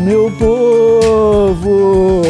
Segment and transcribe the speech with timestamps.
[0.00, 2.22] Meu povo!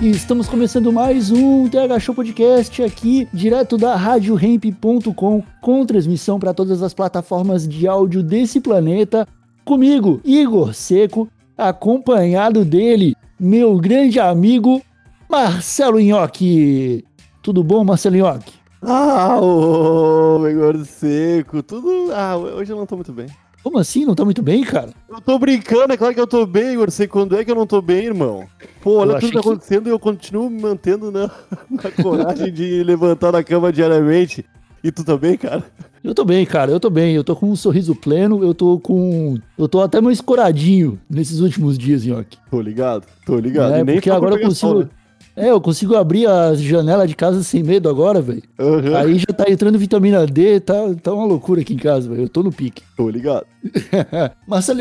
[0.00, 6.54] E estamos começando mais um TH Show Podcast aqui, direto da RadioRamp.com, com transmissão para
[6.54, 9.26] todas as plataformas de áudio desse planeta.
[9.64, 14.82] Comigo, Igor Seco, acompanhado dele, meu grande amigo
[15.28, 17.04] Marcelo Nhoque.
[17.42, 18.52] Tudo bom, Marcelo Nhoque?
[18.82, 22.12] Ah, ô, Igor Seco, tudo.
[22.12, 23.26] Ah, hoje eu não tô muito bem.
[23.62, 24.04] Como assim?
[24.06, 24.90] Não tá muito bem, cara?
[25.08, 27.12] Eu tô brincando, é claro que eu tô bem, Igor Seco.
[27.18, 28.44] Quando é que eu não tô bem, irmão?
[28.80, 31.30] Pô, olha Eu tudo que tá que- acontecendo e eu continuo me mantendo na,
[31.68, 34.44] na coragem de levantar da cama diariamente.
[34.82, 35.64] E tu também, cara?
[36.04, 37.14] Eu tô bem, cara, eu tô bem.
[37.16, 39.36] Eu tô com um sorriso pleno, eu tô com.
[39.58, 42.38] Eu tô até mais escoradinho nesses últimos dias, Nhoque.
[42.48, 43.74] Tô ligado, tô ligado.
[43.74, 44.90] É, nem porque agora eu pegar sol, consigo.
[45.38, 48.42] É, eu consigo abrir a janela de casa sem medo agora, velho.
[48.58, 52.22] Aham, Aí já tá entrando vitamina D, tá, tá uma loucura aqui em casa, velho.
[52.22, 52.82] Eu tô no pique.
[52.96, 53.46] Tô ligado.
[54.46, 54.80] Marcelo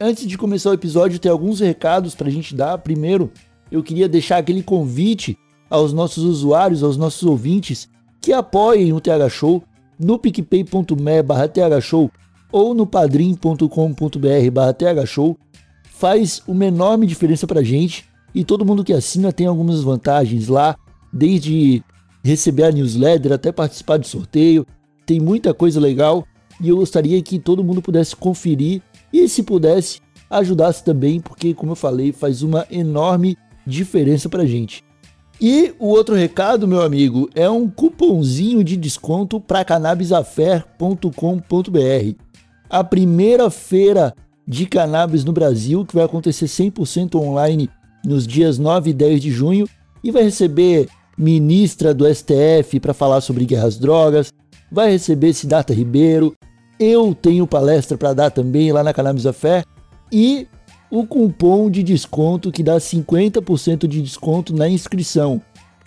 [0.00, 2.78] antes de começar o episódio, tem alguns recados pra gente dar.
[2.78, 3.30] Primeiro,
[3.70, 5.36] eu queria deixar aquele convite
[5.68, 7.88] aos nossos usuários, aos nossos ouvintes,
[8.20, 9.62] que apoiem o TH Show
[9.98, 12.10] no picpay.me barra TH Show
[12.52, 15.36] ou no padrim.com.br barra TH Show.
[15.90, 18.04] Faz uma enorme diferença pra gente
[18.36, 20.76] e todo mundo que assina tem algumas vantagens lá,
[21.10, 21.82] desde
[22.22, 24.66] receber a newsletter até participar de sorteio.
[25.06, 26.26] Tem muita coisa legal
[26.60, 31.72] e eu gostaria que todo mundo pudesse conferir e, se pudesse, ajudasse também, porque, como
[31.72, 34.84] eu falei, faz uma enorme diferença pra gente.
[35.40, 42.22] E o outro recado, meu amigo, é um cupomzinho de desconto para cannabisafair.com.br.
[42.68, 44.14] A primeira feira
[44.46, 47.70] de cannabis no Brasil, que vai acontecer 100% online
[48.06, 49.68] nos dias 9 e 10 de junho,
[50.02, 54.32] e vai receber ministra do STF para falar sobre guerras drogas,
[54.70, 56.34] vai receber Siddhartha Ribeiro,
[56.78, 59.64] eu tenho palestra para dar também lá na Cannabis Affair
[60.12, 60.46] e
[60.90, 65.42] o cupom de desconto que dá 50% de desconto na inscrição,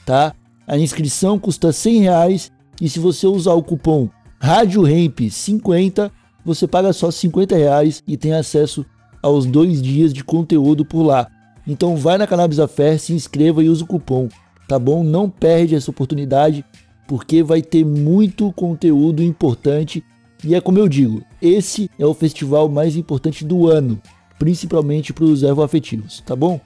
[0.05, 0.33] tá?
[0.67, 2.51] A inscrição custa 100 reais
[2.81, 4.09] e se você usar o cupom
[4.41, 6.11] RadioRamp50,
[6.43, 8.85] você paga só 50 reais e tem acesso
[9.21, 11.27] aos dois dias de conteúdo por lá.
[11.69, 14.27] Então vai na Cannabis Affair, se inscreva e use o cupom,
[14.67, 15.03] tá bom?
[15.03, 16.65] Não perde essa oportunidade
[17.07, 20.03] porque vai ter muito conteúdo importante
[20.43, 24.01] e é como eu digo, esse é o festival mais importante do ano,
[24.39, 26.59] principalmente para os afetivos, tá bom?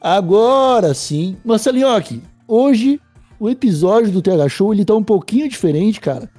[0.00, 2.98] Agora sim, Marcelinhoque, hoje
[3.38, 6.30] o episódio do TH Show ele tá um pouquinho diferente, cara,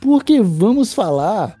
[0.00, 1.56] porque vamos falar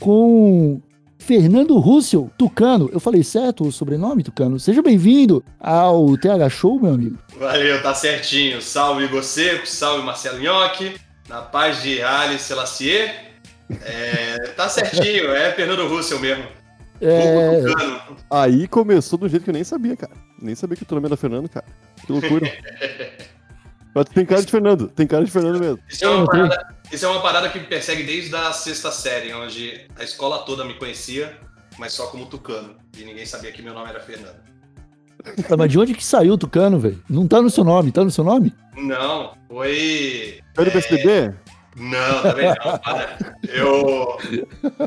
[0.00, 0.80] com
[1.24, 2.90] Fernando Russell, Tucano.
[2.92, 4.60] Eu falei certo o sobrenome, Tucano?
[4.60, 7.18] Seja bem-vindo ao TH Show, meu amigo.
[7.38, 8.60] Valeu, tá certinho.
[8.60, 10.96] Salve Igor Seco, salve Marcelo Nhoque,
[11.26, 13.10] na paz de Ali Selassie.
[13.82, 16.44] É, tá certinho, é Fernando Russell mesmo.
[17.00, 17.62] É.
[18.30, 20.12] Aí começou do jeito que eu nem sabia, cara.
[20.38, 21.64] Nem sabia que o teu nome era Fernando, cara.
[22.04, 22.52] Que loucura.
[23.94, 25.78] Mas tem cara de Fernando, tem cara de Fernando mesmo.
[25.88, 29.32] Isso é, uma parada, isso é uma parada que me persegue desde a sexta série,
[29.32, 31.38] onde a escola toda me conhecia,
[31.78, 32.76] mas só como Tucano.
[32.96, 34.36] E ninguém sabia que meu nome era Fernando.
[35.48, 37.02] tá, mas de onde que saiu o Tucano, velho?
[37.08, 38.52] Não tá no seu nome, tá no seu nome?
[38.76, 40.40] Não, foi.
[40.54, 41.34] Foi do PSDB?
[41.76, 43.18] Não, também não, para.
[43.48, 44.18] Eu,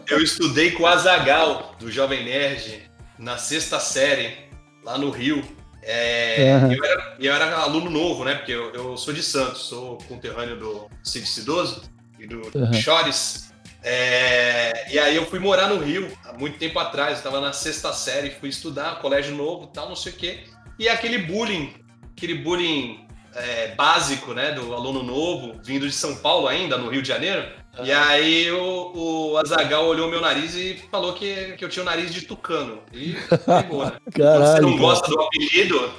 [0.08, 4.38] eu estudei com o Azagal, do Jovem Nerd, na sexta série,
[4.84, 5.44] lá no Rio.
[5.90, 6.74] É, Aham.
[6.74, 8.36] eu, era, eu era aluno novo, né?
[8.36, 11.82] Porque eu, eu sou de Santos, sou conterrâneo do Cid Cidoso
[12.20, 12.74] e do Aham.
[12.74, 13.54] Chores.
[13.82, 17.94] É, e aí eu fui morar no Rio há muito tempo atrás, estava na sexta
[17.94, 20.40] série, fui estudar, colégio novo tal, não sei o quê.
[20.78, 21.74] E aquele bullying,
[22.16, 27.02] aquele bullying é, básico, né, do aluno novo, vindo de São Paulo ainda, no Rio
[27.02, 27.48] de Janeiro.
[27.84, 31.86] E aí o, o Azagal olhou meu nariz e falou que, que eu tinha o
[31.86, 32.80] nariz de tucano.
[32.92, 33.16] E
[33.46, 33.94] pegou, né?
[34.12, 34.62] Quando você Caralho.
[34.64, 34.82] não cara.
[34.82, 35.92] gosta do apelido?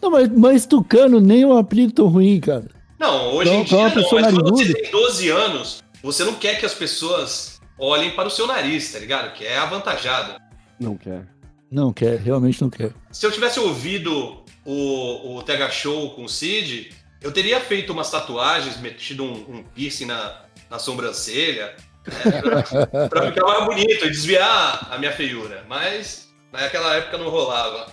[0.00, 2.66] Não, mas, mas Tucano nem é um apelido tão ruim, cara.
[2.98, 6.34] Não, hoje Então, em dia uma não, mas quando você tem 12 anos, você não
[6.34, 9.32] quer que as pessoas olhem para o seu nariz, tá ligado?
[9.34, 10.40] Que é avantajado.
[10.78, 11.26] Não quer.
[11.70, 12.92] Não quer, realmente não quer.
[13.10, 16.90] Se eu tivesse ouvido o, o TH Show com o Cid,
[17.20, 21.74] eu teria feito umas tatuagens, metido um, um piercing na, na sobrancelha,
[22.06, 25.64] né, pra ficar mais bonito e desviar a minha feiura.
[25.68, 27.86] Mas naquela época não rolava.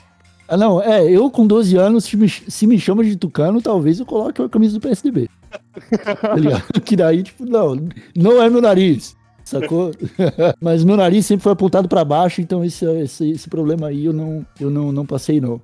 [0.47, 3.99] Ah, não, é, eu com 12 anos, se me, se me chama de tucano, talvez
[3.99, 5.29] eu coloque a camisa do PSDB.
[5.49, 7.75] Tá que daí, tipo, não,
[8.15, 9.91] não é meu nariz, sacou?
[10.59, 14.13] Mas meu nariz sempre foi apontado pra baixo, então esse, esse, esse problema aí eu
[14.13, 15.61] não, eu não, não passei, não.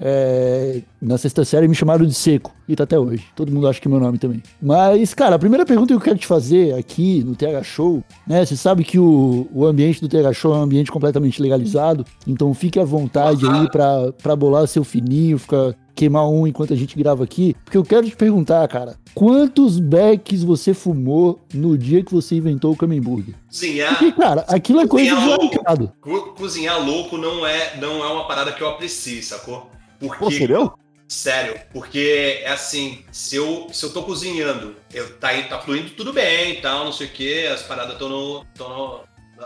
[0.00, 3.24] É, na sexta série me chamaram de seco, e tá até hoje.
[3.34, 4.42] Todo mundo acha que é meu nome também.
[4.60, 8.44] Mas, cara, a primeira pergunta que eu quero te fazer aqui no TH Show, né?
[8.44, 12.52] Você sabe que o, o ambiente do TH Show é um ambiente completamente legalizado, então
[12.54, 16.94] fique à vontade aí pra, pra bolar seu fininho, ficar queimar um enquanto a gente
[16.94, 22.12] grava aqui, porque eu quero te perguntar, cara, quantos becks você fumou no dia que
[22.12, 23.34] você inventou o Camemburger?
[23.48, 23.98] Cozinhar.
[23.98, 25.54] Porque, cara, aquilo é coisa de Cozinhar louco.
[25.54, 25.92] mercado.
[26.02, 29.70] Co- cozinhar louco não é, não é uma parada que eu aprecio, sacou?
[29.98, 30.72] Porque, Pô, sério?
[31.08, 36.12] Sério, porque é assim, se eu, se eu tô cozinhando, eu, tá, tá fluindo tudo
[36.12, 39.00] bem e tal, não sei o que, as paradas estão no, no,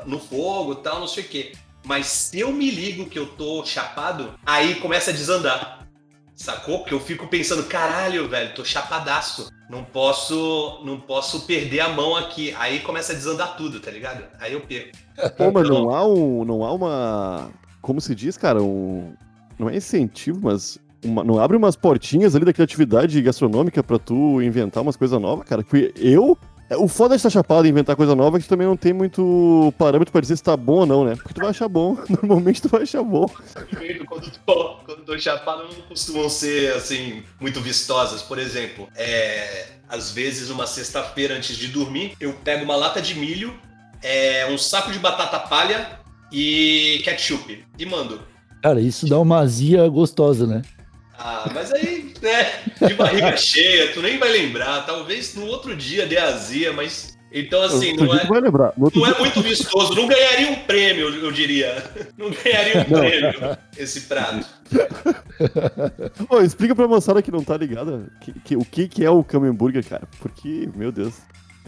[0.06, 1.52] no fogo e tal, não sei o que.
[1.84, 5.86] Mas se eu me ligo que eu tô chapado, aí começa a desandar.
[6.34, 6.78] Sacou?
[6.78, 9.50] Porque eu fico pensando, caralho, velho, tô chapadaço.
[9.68, 12.54] Não posso, não posso perder a mão aqui.
[12.58, 14.24] Aí começa a desandar tudo, tá ligado?
[14.40, 14.96] Aí eu perco.
[15.36, 16.44] Pô, mas não há um.
[16.44, 17.50] Não há uma.
[17.82, 18.62] Como se diz, cara?
[18.62, 19.14] Um.
[19.58, 20.78] Não é incentivo, mas.
[21.04, 25.46] Uma- não abre umas portinhas ali da criatividade gastronômica pra tu inventar umas coisas novas,
[25.48, 25.62] cara?
[25.62, 26.36] Porque eu.
[26.68, 28.76] é, O foda de estar chapado e inventar coisa nova é que tu também não
[28.76, 31.16] tem muito parâmetro pra dizer se tá bom ou não, né?
[31.16, 31.96] Porque tu vai achar bom.
[32.22, 33.28] Normalmente tu vai achar bom.
[34.06, 38.22] quando tô, quando tô chapado não costumam ser assim muito vistosas.
[38.22, 43.14] Por exemplo, é, às vezes uma sexta-feira antes de dormir, eu pego uma lata de
[43.14, 43.52] milho,
[44.02, 45.98] é, um saco de batata palha
[46.32, 48.20] e ketchup e mando.
[48.62, 50.62] Cara, isso dá uma azia gostosa, né?
[51.22, 52.50] Ah, mas aí, né,
[52.88, 54.86] de barriga cheia, tu nem vai lembrar.
[54.86, 57.18] Talvez no outro dia dê azia, mas.
[57.32, 58.24] Então, assim, Outro não é,
[58.98, 59.94] não é muito vistoso.
[59.94, 61.76] Não ganharia um prêmio, eu diria.
[62.18, 64.44] Não ganharia um prêmio esse prato.
[66.28, 69.22] Ô, explica pra moçada que não tá ligada que- que- o que, que é o
[69.22, 70.08] Camemburger, cara.
[70.18, 71.14] Porque, meu Deus.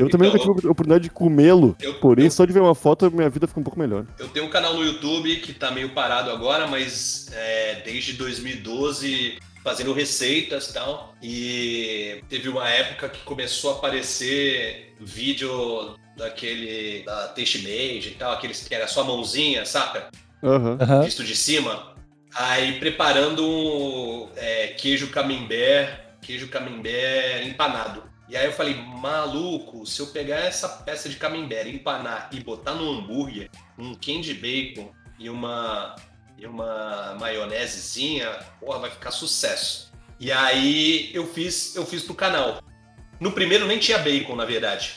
[0.02, 1.76] Eu também Então, nunca tive a oportunidade de comê-lo.
[2.00, 4.06] Porém, eu- só de ver uma foto, minha vida fica um pouco melhor.
[4.19, 9.38] Eu tenho um canal no YouTube que tá meio parado agora, mas é, desde 2012
[9.64, 11.14] fazendo receitas e tal.
[11.22, 18.32] E teve uma época que começou a aparecer vídeo daquele da Taste Made e tal,
[18.32, 20.08] aqueles que era só a mãozinha, saca?
[20.43, 21.02] Aham.
[21.05, 21.93] Visto de cima.
[22.34, 25.90] Aí preparando um, é, queijo camembert,
[26.22, 28.02] queijo camembert empanado.
[28.32, 32.73] E aí eu falei, maluco, se eu pegar essa peça de camembert, empanar e botar
[32.73, 35.94] no hambúrguer, um candy bacon e uma,
[36.38, 39.93] e uma maionesezinha, porra, vai ficar sucesso.
[40.19, 42.62] E aí eu fiz, eu fiz pro canal.
[43.20, 44.94] No primeiro nem tinha bacon, na verdade.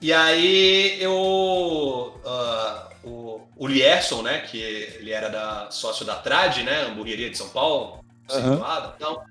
[0.00, 2.20] E aí eu.
[2.24, 4.38] ah, o, o Lierson, né?
[4.42, 6.82] Que ele era da, sócio da Trad, né?
[6.82, 9.24] Hamburgueria de São Paulo, situada e tal.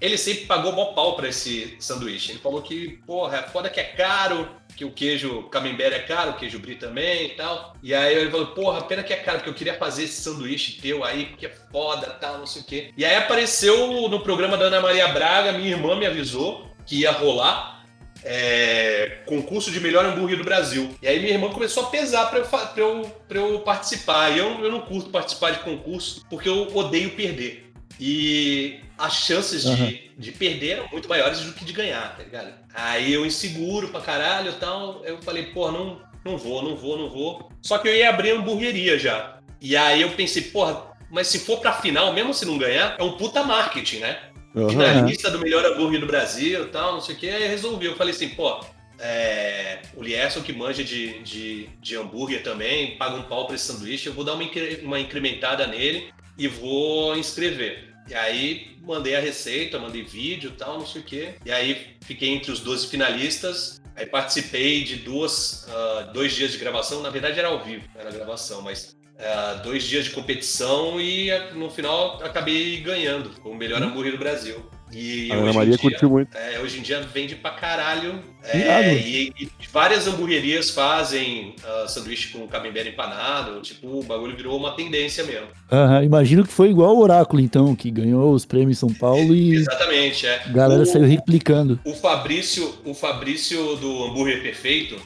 [0.00, 2.32] Ele sempre pagou mó pau pra esse sanduíche.
[2.32, 6.30] Ele falou que, porra, é foda que é caro, que o queijo camembert é caro,
[6.30, 7.74] o queijo brie também e tal.
[7.82, 10.80] E aí ele falou, porra, pena que é caro, porque eu queria fazer esse sanduíche
[10.80, 12.92] teu aí, porque é foda tal, não sei o quê.
[12.96, 17.10] E aí apareceu no programa da Ana Maria Braga, minha irmã me avisou que ia
[17.10, 17.78] rolar
[18.24, 20.94] é, concurso de melhor hambúrguer do Brasil.
[21.02, 24.30] E aí minha irmã começou a pesar pra eu, pra eu, pra eu participar.
[24.30, 27.67] E eu, eu não curto participar de concurso porque eu odeio perder.
[28.00, 29.92] E as chances de, Aham.
[30.18, 32.52] de perder eram muito maiores do que de ganhar, tá ligado?
[32.74, 35.02] Aí eu inseguro pra caralho e tal.
[35.04, 37.50] Eu falei, pô, não, não vou, não vou, não vou.
[37.62, 39.38] Só que eu ia abrir hamburgueria já.
[39.60, 43.02] E aí eu pensei, porra, mas se for pra final, mesmo se não ganhar, é
[43.02, 44.18] um puta marketing, né?
[44.56, 44.68] Aham.
[44.70, 47.86] finalista do melhor hambúrguer do Brasil e tal, não sei o que, aí resolvi.
[47.86, 48.60] Eu falei assim, pô,
[48.98, 53.64] é, o Lierson que manja de, de, de hambúrguer também, paga um pau pra esse
[53.66, 57.88] sanduíche, eu vou dar uma, incre- uma incrementada nele e vou inscrever.
[58.08, 61.34] E aí mandei a receita, mandei vídeo e tal, não sei o que.
[61.44, 63.80] E aí fiquei entre os 12 finalistas.
[63.94, 68.12] Aí participei de duas, ah, dois dias de gravação, na verdade era ao vivo, era
[68.12, 73.82] gravação, mas ah, dois dias de competição e no final acabei ganhando com o melhor
[73.82, 74.64] hambúrguer do Brasil.
[74.92, 76.36] E A Ana hoje em Maria dia- curtiu muito.
[76.36, 78.22] é, hoje em dia vende pra caralho.
[78.44, 83.60] É, e, e várias hamburguerias fazem ah, sanduíche com camembert empanado.
[83.60, 85.48] Tipo, o bagulho virou uma tendência mesmo.
[85.70, 89.34] Aham, Imagino que foi igual o Oráculo, então, que ganhou os prêmios em São Paulo
[89.34, 90.42] e Exatamente, é.
[90.44, 91.78] a galera o, saiu replicando.
[91.84, 94.96] o Fabrício, o Fabrício do Hambúrguer Perfeito,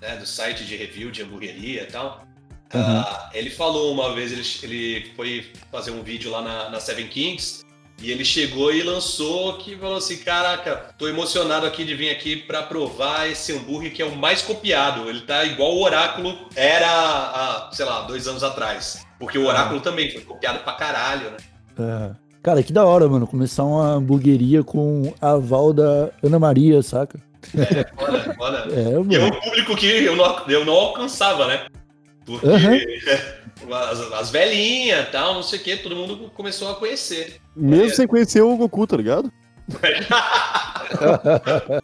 [0.00, 2.24] né, do site de review de hamburgueria e tal.
[2.74, 3.04] Aham.
[3.06, 4.42] ah, ele falou uma vez, ele,
[4.74, 7.64] ele foi fazer um vídeo lá na, na Seven Kings
[8.02, 12.36] E ele chegou e lançou que falou assim: Caraca, tô emocionado aqui de vir aqui
[12.36, 15.08] para provar esse hambúrguer que é o mais copiado.
[15.08, 19.06] Ele tá igual o Oráculo era há, sei lá, dois anos atrás.
[19.18, 21.36] Porque o Oráculo também foi copiado pra caralho, né?
[21.78, 22.26] É.
[22.42, 27.18] Cara, que da hora, mano, começar uma hamburgueria com a aval da Ana Maria, saca?
[27.56, 28.66] É, foda, foda.
[28.76, 29.26] É, E é mano.
[29.36, 31.66] um público que eu não, eu não alcançava, né?
[32.26, 32.46] Porque
[33.72, 37.40] as, as velhinhas e tal, não sei o que, todo mundo começou a conhecer.
[37.54, 39.32] Mesmo sem conhecer o Goku, tá ligado?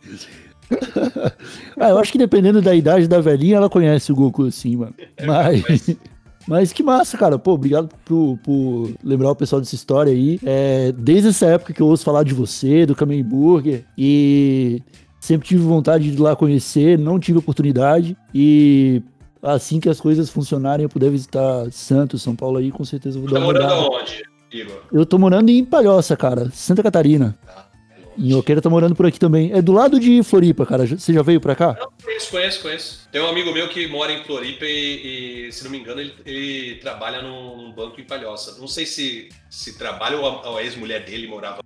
[1.78, 4.94] Ah, eu acho que dependendo da idade da velhinha, ela conhece o Goku assim, mano.
[5.22, 5.96] Mas.
[6.46, 7.38] Mas que massa, cara.
[7.38, 10.40] Pô, obrigado por, por lembrar o pessoal dessa história aí.
[10.44, 14.82] É, desde essa época que eu ouço falar de você, do Kamen Burger, e
[15.20, 18.16] sempre tive vontade de ir lá conhecer, não tive oportunidade.
[18.34, 19.02] E
[19.42, 23.22] assim que as coisas funcionarem, eu puder visitar Santos, São Paulo aí, com certeza eu
[23.22, 23.96] vou Tá dar uma morando olhada.
[23.96, 24.22] aonde,
[24.52, 24.82] Igor?
[24.92, 27.36] Eu tô morando em Palhoça, cara, Santa Catarina.
[27.44, 28.12] Tá, é longe.
[28.18, 29.52] E Oqueira tá morando por aqui também.
[29.52, 30.86] É do lado de Floripa, cara.
[30.86, 31.76] Você já veio pra cá?
[31.80, 33.08] Não, conheço, conheço, conheço.
[33.10, 36.12] Tem um amigo meu que mora em Floripa e, e, se não me engano, ele,
[36.26, 38.60] ele trabalha num, banco em Palhoça.
[38.60, 41.60] Não sei se, se trabalha ou a, a ex-mulher dele morava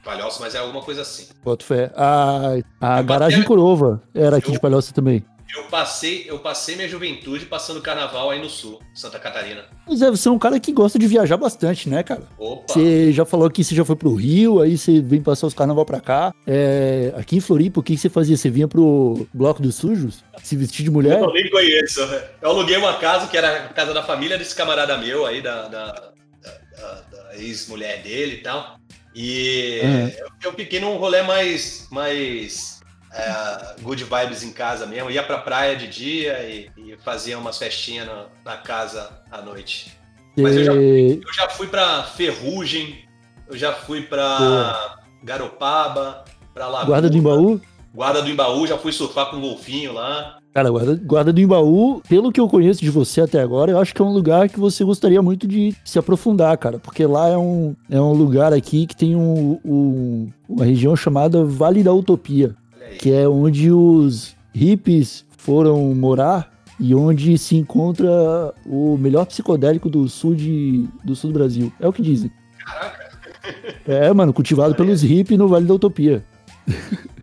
[0.00, 1.26] em Palhoça, mas é alguma coisa assim.
[1.44, 1.90] Boto fé.
[1.96, 5.24] A, a Eu garagem Curova era aqui de Palhoça também.
[5.56, 9.64] Eu passei, eu passei minha juventude passando carnaval aí no sul, Santa Catarina.
[9.86, 12.22] Mas é, você é um cara que gosta de viajar bastante, né, cara?
[12.38, 12.74] Opa!
[12.74, 15.86] Você já falou que você já foi pro Rio, aí você vem passar os carnaval
[15.86, 16.34] pra cá.
[16.46, 18.36] É, aqui em Floripa, o que você fazia?
[18.36, 20.22] Você vinha pro Bloco dos Sujos?
[20.42, 21.18] Se vestir de mulher?
[21.20, 22.00] Eu nem conheço.
[22.42, 25.66] Eu aluguei uma casa que era a casa da família desse camarada meu aí, da,
[25.68, 26.12] da, da-
[26.76, 28.78] da- da ex-mulher dele e tal.
[29.14, 30.08] E Uhum.
[30.18, 32.77] eu, eu fiquei num rolê mais, mais
[33.12, 35.10] é, good vibes em casa mesmo.
[35.10, 39.96] Ia pra praia de dia e, e fazia umas festinhas na, na casa à noite.
[40.36, 42.96] Mas eu já, Você- eu já fui pra Ferrugem,
[43.48, 46.24] eu já fui pra Garopaba,
[46.54, 46.86] pra Lagoa.
[46.86, 47.60] Guarda do Embaú?
[47.94, 50.36] Guarda do Embaú, já fui surfar com um golfinho lá.
[50.54, 53.94] Cara, guarda, guarda do Embaú, pelo que eu conheço de você até agora, eu acho
[53.94, 56.78] que é um lugar que você gostaria muito de se aprofundar, cara.
[56.78, 61.44] Porque lá é um, é um lugar aqui que tem um, um- uma região chamada
[61.44, 62.54] Vale da Utopia.
[62.98, 68.08] Que é onde os hippies foram morar e onde se encontra
[68.66, 71.72] o melhor psicodélico do sul, de, do sul do Brasil.
[71.80, 72.30] É o que dizem.
[72.64, 73.08] Caraca.
[73.86, 76.24] É, mano, cultivado pelos hippies no Vale da Utopia.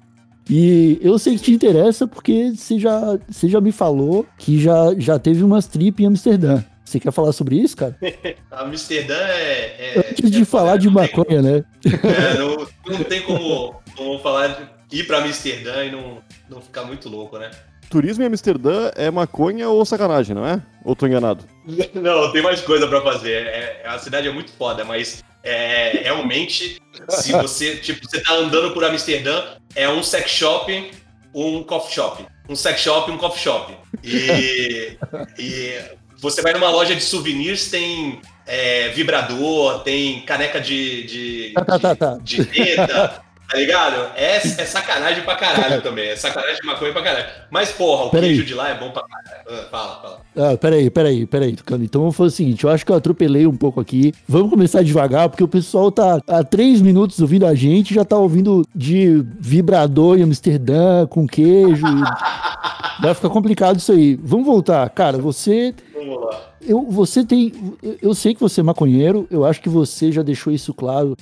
[0.48, 4.94] E eu sei que te interessa porque você já, você já me falou que já,
[4.96, 6.64] já teve umas trip em Amsterdã.
[6.84, 7.98] Você quer falar sobre isso, cara?
[8.52, 9.96] Amsterdã é.
[9.96, 11.64] é- Antes de é- falar de maconha, né?
[11.84, 16.84] é, não, não tem como, como falar de ir pra Amsterdã e não, não ficar
[16.84, 17.52] muito louco, né?
[17.90, 20.62] Turismo em Amsterdã é maconha ou sacanagem, não é?
[20.84, 21.46] Ou tô enganado?
[21.94, 23.48] Não, tem mais coisa pra fazer.
[23.48, 28.34] É, é- a cidade é muito foda, mas é, realmente, se você, tipo, você tá
[28.34, 29.44] andando por Amsterdã,
[29.76, 30.92] é um sex shop,
[31.34, 32.26] um coffee shop.
[32.48, 33.76] Um sex shop, um coffee shop.
[34.04, 34.98] E,
[35.40, 35.82] e
[36.20, 41.96] você vai numa loja de souvenirs, tem é, vibrador, tem caneca de, de, tá, tá,
[41.96, 42.18] tá.
[42.22, 43.96] de, de teta, tá ligado?
[44.16, 46.10] É, é sacanagem pra caralho também.
[46.10, 47.26] É sacanagem de maconha pra caralho.
[47.50, 48.32] Mas, porra, o Pera aí.
[48.34, 49.44] queijo de lá é bom pra caralho.
[49.50, 50.22] Ah, Fala, fala.
[50.54, 51.84] Ah, peraí, peraí, peraí, Tucano.
[51.84, 54.14] Então vamos fazer o seguinte: eu acho que eu atropelei um pouco aqui.
[54.28, 58.18] Vamos começar devagar, porque o pessoal tá há três minutos ouvindo a gente, já tá
[58.18, 61.86] ouvindo de vibrador em Amsterdã com queijo.
[63.02, 64.16] Vai ficar complicado isso aí.
[64.24, 64.90] Vamos voltar.
[64.90, 66.42] Cara, você Vamos lá.
[66.68, 67.54] Eu, você tem.
[68.02, 71.16] Eu sei que você é maconheiro, eu acho que você já deixou isso claro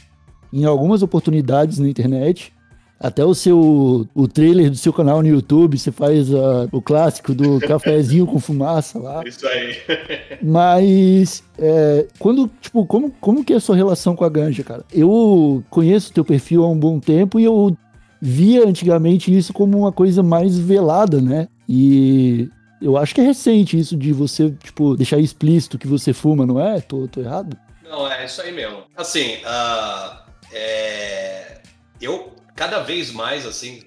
[0.53, 2.53] em algumas oportunidades na internet.
[3.00, 7.33] Até o seu o trailer do seu canal no YouTube, você faz ah, o clássico
[7.33, 9.22] do cafezinho com fumaça lá.
[9.25, 9.75] Isso aí.
[10.41, 14.86] Mas é, quando, tipo, como, como que é a sua relação com a ganja, cara?
[14.93, 17.75] Eu conheço o teu perfil há um bom tempo e eu
[18.22, 21.50] via antigamente isso como uma coisa mais velada, né?
[21.67, 22.48] E
[22.81, 26.57] eu acho que é recente isso de você, tipo, deixar explícito que você fuma, não
[26.57, 26.79] é?
[26.79, 27.57] Tô, tô errado?
[27.83, 28.77] Não, é isso aí mesmo.
[28.95, 30.23] Assim, ah,
[30.53, 31.62] é,
[32.00, 33.83] eu cada vez mais, assim,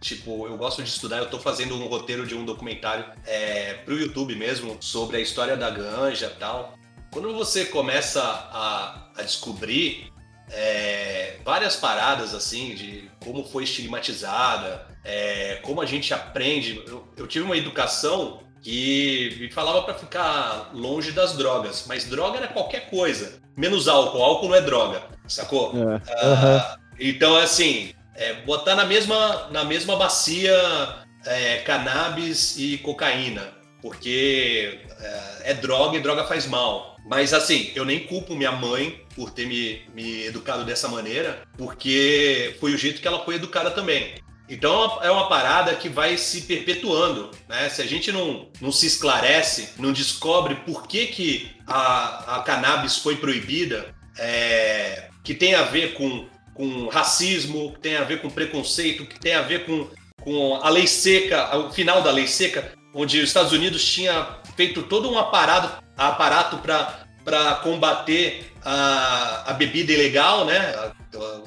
[0.00, 3.98] tipo, eu gosto de estudar, eu tô fazendo um roteiro de um documentário é, pro
[3.98, 6.78] YouTube mesmo, sobre a história da ganja e tal.
[7.10, 10.12] Quando você começa a, a descobrir
[10.50, 16.82] é, várias paradas, assim, de como foi estigmatizada, é, como a gente aprende.
[16.86, 22.38] Eu, eu tive uma educação que me falava para ficar longe das drogas, mas droga
[22.38, 24.22] era qualquer coisa, menos álcool.
[24.22, 25.72] Álcool não é droga, sacou?
[25.74, 26.00] É.
[26.22, 30.52] Ah, Então, assim, é, botar na mesma, na mesma bacia
[31.24, 33.58] é, cannabis e cocaína.
[33.82, 36.96] porque é, é droga e droga faz mal.
[37.06, 42.56] Mas assim, eu nem culpo minha mãe por ter me, me educado dessa maneira, porque
[42.60, 44.14] foi o jeito que ela foi educada também.
[44.50, 47.68] Então é uma parada que vai se perpetuando, né?
[47.68, 52.98] Se a gente não, não se esclarece, não descobre por que, que a, a cannabis
[52.98, 58.28] foi proibida, é, que tem a ver com, com racismo, que tem a ver com
[58.28, 59.86] preconceito, que tem a ver com,
[60.20, 64.82] com a lei seca, o final da lei seca, onde os Estados Unidos tinha feito
[64.82, 70.74] todo um aparato, aparato para combater a, a bebida ilegal, né?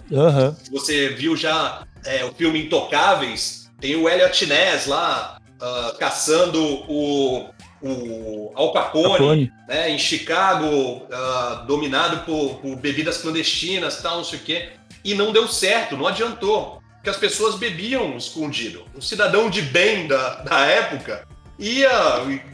[0.10, 0.56] Uhum.
[0.72, 7.50] Você viu já é, o filme Intocáveis, tem o Elliot Ness lá uh, caçando o,
[7.82, 9.52] o Al Capone, Capone.
[9.68, 14.70] Né, em Chicago, uh, dominado por, por, bebidas clandestinas, tal, não sei o quê.
[15.04, 16.82] E não deu certo, não adiantou.
[16.96, 18.86] Porque as pessoas bebiam escondido.
[18.96, 21.28] Um cidadão de bem da, da época
[21.60, 21.92] ia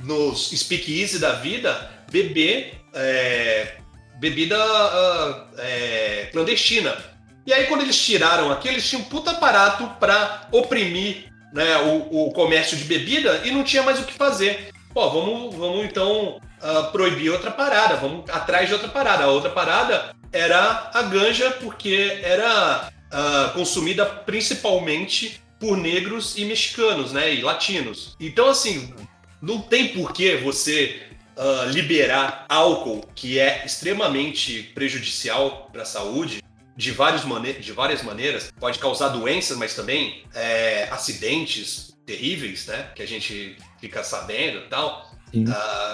[0.04, 3.76] nos speakeasy da vida beber é,
[4.20, 6.98] bebida uh, é, clandestina.
[7.46, 12.28] E aí, quando eles tiraram aqui, eles tinham um puta aparato para oprimir né, o,
[12.28, 14.70] o, comércio de bebida e não tinha mais o que fazer.
[14.94, 19.24] Pô, vamos, vamos então uh, proibir outra parada, vamos atrás de outra parada.
[19.24, 27.12] A outra parada era a ganja, porque era uh, consumida principalmente por negros e mexicanos,
[27.12, 28.16] né, e latinos.
[28.20, 28.94] Então, assim,
[29.42, 31.02] não tem por que você
[31.36, 36.42] uh, liberar álcool, que é extremamente prejudicial para a saúde,
[36.80, 42.90] de, vários mane de várias maneiras, pode causar doenças, mas também é, acidentes terríveis, né?
[42.96, 45.12] Que a gente fica sabendo e tal.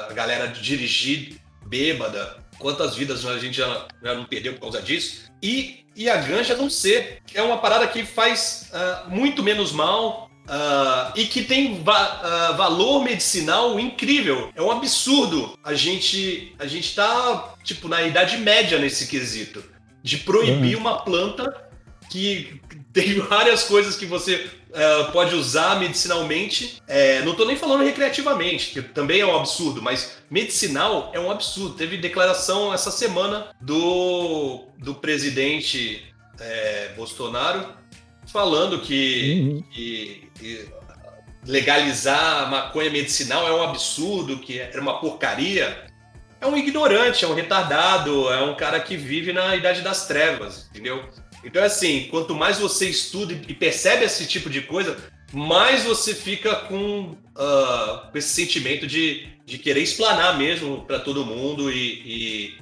[0.07, 5.31] A galera dirigir bêbada, quantas vidas a gente já, já, não perdeu por causa disso.
[5.41, 7.19] E, e a ganja não ser.
[7.33, 12.55] É uma parada que faz uh, muito menos mal, Uh, e que tem va uh,
[12.55, 14.51] valor medicinal incrível.
[14.55, 19.63] É um absurdo a gente a gente tá tipo na idade média nesse quesito
[20.05, 20.81] de proibir uhum.
[20.81, 21.67] uma planta
[22.11, 22.61] que
[22.93, 24.35] tem várias coisas que você
[24.69, 26.79] uh, pode usar medicinalmente.
[26.87, 31.31] É, não estou nem falando recreativamente, que também é um absurdo, mas medicinal é um
[31.31, 31.73] absurdo.
[31.73, 36.05] Teve declaração essa semana do, do presidente
[36.39, 37.67] é, Bolsonaro
[38.27, 39.63] falando que, uhum.
[39.71, 40.69] que, que,
[41.47, 45.83] legalizar a maconha medicinal é um absurdo, que era uma porcaria.
[46.39, 50.67] É um ignorante, é um retardado, é um cara que vive na idade das trevas,
[50.69, 51.03] entendeu?
[51.43, 54.97] Então, é assim, quanto mais você estuda e percebe esse tipo de coisa,
[55.31, 61.71] mais você fica com, uh, esse sentimento de, de querer explanar mesmo para todo mundo
[61.71, 62.57] e, e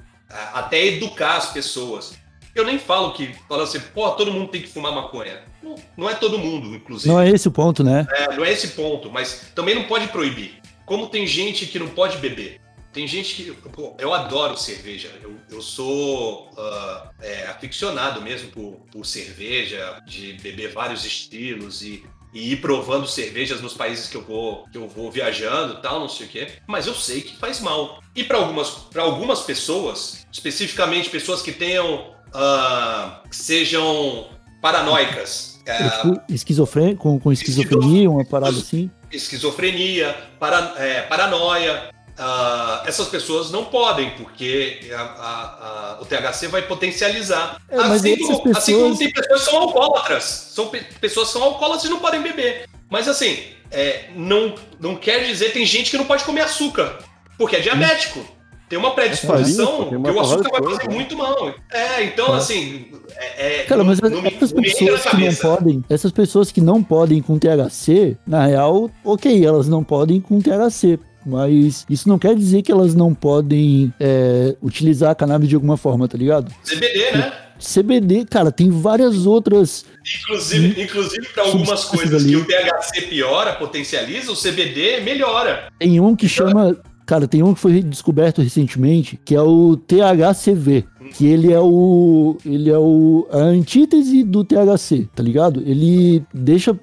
[0.52, 2.14] até educar as pessoas.
[2.54, 5.42] Eu nem falo que, falo assim, pô, todo mundo tem que fumar maconha.
[5.62, 7.12] Não, não é todo mundo, inclusive.
[7.12, 8.06] Não é esse o ponto, né?
[8.10, 10.60] É, não é esse ponto, mas também não pode proibir.
[10.86, 12.60] Como tem gente que não pode beber.
[12.94, 13.52] Tem gente que.
[13.52, 15.10] Pô, eu adoro cerveja.
[15.22, 22.02] Eu, eu sou uh, é, aficionado mesmo por, por cerveja, de beber vários estilos e
[22.32, 26.08] e ir provando cervejas nos países que eu vou que eu vou viajando tal não
[26.08, 31.08] sei o quê mas eu sei que faz mal e para algumas algumas pessoas especificamente
[31.08, 34.28] pessoas que tenham uh, sejam
[34.60, 35.60] paranoicas.
[36.04, 38.90] Uh, Esquizofren com, com esquizofrenia, uma parada assim?
[39.10, 41.93] Esquizofrenia, para, é, paranoia.
[42.16, 47.60] Uh, essas pessoas não podem, porque a, a, a, o THC vai potencializar.
[47.68, 48.56] É, assim, como, pessoas...
[48.56, 50.24] assim, como, tem pessoas que são alcoólatras.
[50.24, 52.68] São pe pessoas que são alcoólatras e não podem beber.
[52.88, 53.38] Mas assim,
[53.70, 56.98] é, não, não quer dizer tem gente que não pode comer açúcar,
[57.36, 58.24] porque é diabético
[58.68, 61.54] tem uma predisposição que o açúcar vai fazer muito mal.
[61.70, 62.38] É, então, é.
[62.38, 62.86] assim.
[63.16, 67.22] É, é, Cara, mas não, essas pessoas que não podem, essas pessoas que não podem
[67.22, 70.98] com THC, na real, ok, elas não podem com THC.
[71.26, 75.76] Mas isso não quer dizer que elas não podem é, utilizar a cannabis de alguma
[75.76, 76.52] forma, tá ligado?
[76.64, 77.32] CBD, né?
[77.58, 79.84] CBD, cara, tem várias outras.
[80.20, 82.32] Inclusive, inclusive para algumas coisas ali.
[82.32, 85.68] que o THC piora, potencializa, o CBD melhora.
[85.78, 90.86] Tem um que chama Cara, tem um que foi descoberto recentemente, que é o THCV,
[91.12, 95.62] que ele é o ele é o a antítese do THC, tá ligado?
[95.66, 96.78] Ele deixa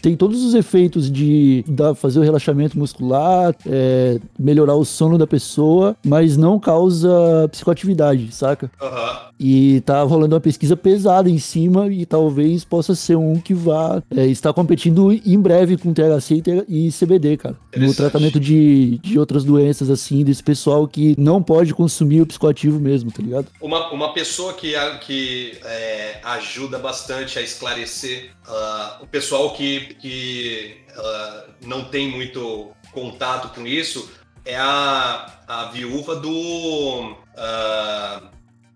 [0.00, 5.26] tem todos os efeitos de da, fazer o relaxamento muscular, é, melhorar o sono da
[5.26, 8.70] pessoa, mas não causa psicoatividade, saca?
[8.80, 9.32] Uhum.
[9.38, 14.02] E tá rolando uma pesquisa pesada em cima e talvez possa ser um que vá
[14.14, 17.56] é, estar competindo em breve com THC e, e CBD, cara.
[17.76, 22.78] No tratamento de, de outras doenças, assim, desse pessoal que não pode consumir o psicoativo
[22.78, 23.46] mesmo, tá ligado?
[23.62, 30.76] Uma, uma pessoa que, que é, ajuda bastante a esclarecer ah, o pessoal que, que
[30.96, 34.10] ah, não tem muito contato com isso
[34.44, 37.16] é a, a viúva do.
[37.36, 38.22] ah,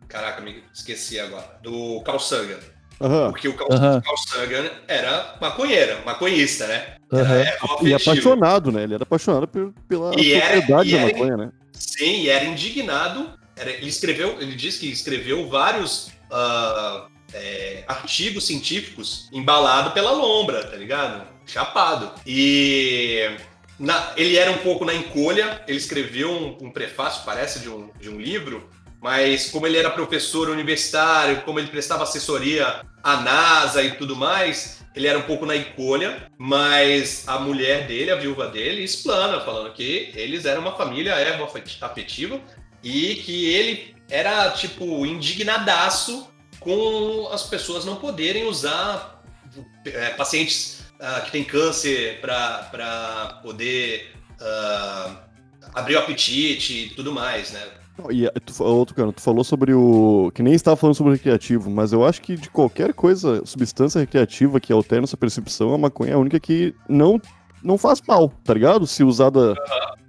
[0.09, 1.59] caraca, me esqueci agora.
[1.63, 2.59] Do Carl Sagan.
[3.01, 3.31] Aham.
[3.31, 4.01] Porque o Carl, Aham.
[4.01, 6.95] Carl Sagan era maconheira, maconhista, né?
[7.13, 7.35] Aham.
[7.35, 8.85] Era erro E apaixonado, né?
[8.85, 11.53] Ele era apaixonado por- pela E era- propriedade da era- maconha, né?
[11.73, 13.39] Sim, e era indignado.
[13.57, 20.77] Ele escreveu, ele disse que escreveu vários ah, é, artigos científicos embalado pela lombra, tá
[20.77, 21.27] ligado?
[21.47, 22.13] Chapado.
[22.27, 23.31] E
[23.79, 27.91] na- ele era um pouco na encolha, ele escreveu um, um prefácio, parece, de um,
[28.01, 28.69] de um livro,
[29.01, 34.85] mas como ele era professor universitário, como ele prestava assessoria à NASA e tudo mais,
[34.95, 39.73] ele era um pouco na encolha, mas a mulher dele, a viúva dele, explana, falando
[39.75, 41.45] que eles eram uma família ervo
[41.83, 42.41] afetiva
[42.83, 46.29] e que ele era, tipo, indignadaço
[46.61, 49.23] com as pessoas não poderem usar
[49.85, 55.17] é, pacientes ah, que têm câncer para poder ah,
[55.75, 57.63] abrir o apetite e tudo mais, né?
[58.11, 60.31] E tu outro cara, tu falou sobre o.
[60.35, 64.01] Que nem estava falando sobre o recreativo, mas eu acho que de qualquer coisa, substância
[64.01, 67.19] recreativa que altera nossa percepção, a maconha é a única que não,
[67.63, 68.87] não faz mal, tá ligado?
[68.87, 69.55] Se usada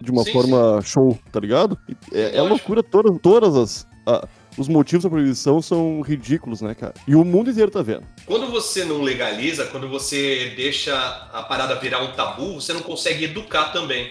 [0.02, 1.78] de uma Sim, forma show, tá ligado?
[2.14, 3.88] É, é loucura, toda, todas as.
[4.06, 6.96] a- os motivos da proibição são ridículos, né, cara?
[7.08, 8.02] E o mundo inteiro tá vendo.
[8.26, 10.96] Quando você não legaliza, quando você deixa
[11.32, 14.10] a parada virar um tabu, você não consegue educar também.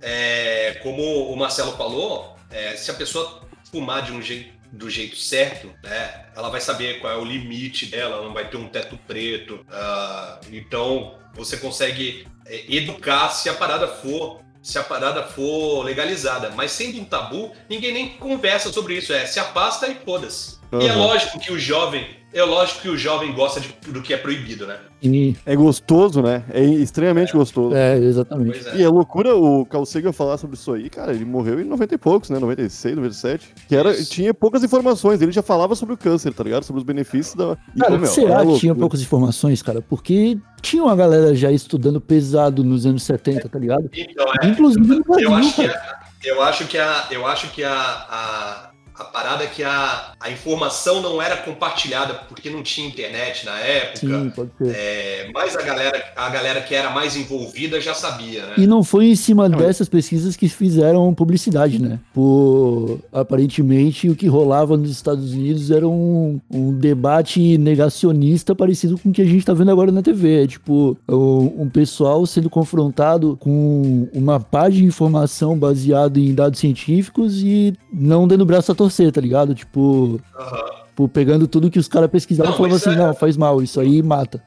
[0.00, 5.16] É, como o Marcelo falou, é, se a pessoa fumar de um jeito, do jeito
[5.16, 8.98] certo, né, ela vai saber qual é o limite dela, não vai ter um teto
[9.06, 9.60] preto.
[9.70, 16.50] ah, então você consegue é, educar se a parada for se a parada for legalizada.
[16.50, 19.12] Mas sendo um tabu, ninguém nem conversa sobre isso.
[19.12, 20.58] É se afasta e foda-se.
[20.72, 21.06] E é Aham.
[21.06, 22.04] lógico que o jovem,
[22.38, 24.76] é lógico que o jovem gosta de- do que é proibido, né?
[25.02, 26.42] E, É gostoso, né?
[26.50, 27.74] É extremamente gostoso.
[27.76, 28.60] é, exatamente.
[28.62, 28.84] Pois E é.
[28.84, 31.12] é loucura o Carl Sagan falar sobre isso aí, cara.
[31.12, 32.38] Ele morreu em 90 e poucos, né?
[32.38, 33.54] 96, 97.
[33.68, 34.10] Que era, Isso.
[34.10, 35.20] tinha poucas informações.
[35.22, 36.64] Ele já falava sobre o câncer, tá ligado?
[36.64, 37.56] Sobre os benefícios da.
[37.74, 39.80] E, Cara, meu, será é que tinha poucas informações, cara?
[39.82, 43.88] Porque tinha uma galera já estudando pesado nos anos 70, tá ligado?
[43.92, 45.78] Então, é, Inclusive no Brasil, eu acho que cara.
[45.78, 50.12] a, eu acho que a, eu acho que a, a, a parada é que a,
[50.18, 53.98] a informação não era compartilhada porque não tinha internet na época.
[53.98, 54.74] Sim, pode ser.
[54.74, 58.54] É, mas a galera, a galera que era mais envolvida já sabia, né?
[58.58, 61.98] E não foi em cima dessas pesquisas que fizeram publicidade, né?
[62.14, 69.10] Por aparentemente o que rolava nos Estados Unidos era um, um debate negacionista parecido com
[69.10, 70.44] o que a gente tá vendo agora na TV.
[70.44, 76.60] É tipo, um, um pessoal sendo confrontado com uma página de informação baseada em dados
[76.60, 79.54] científicos e não dando braço a torcer, tá ligado?
[79.54, 80.64] Tipo, Aham.
[80.88, 83.62] tipo, pegando tudo que os caras pesquisaram e Não, isso assim, é- não, faz mal,
[83.62, 84.42] isso aí mata.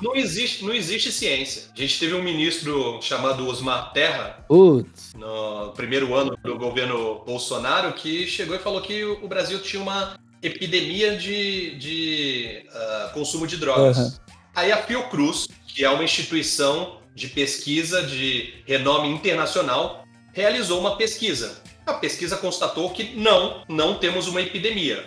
[0.00, 1.64] Não existe, não existe ciência.
[1.74, 7.92] A gente teve um ministro chamado Osmar Terra, Putz, no primeiro ano do governo Bolsonaro,
[7.92, 13.56] que chegou e falou que o Brasil tinha uma epidemia de, de ah, consumo de
[13.56, 13.98] drogas.
[13.98, 14.12] Aham.
[14.54, 21.61] Aí a Fiocruz, que é uma instituição de pesquisa de renome internacional, realizou uma pesquisa.
[21.86, 25.04] A pesquisa constatou que não, não temos uma epidemia.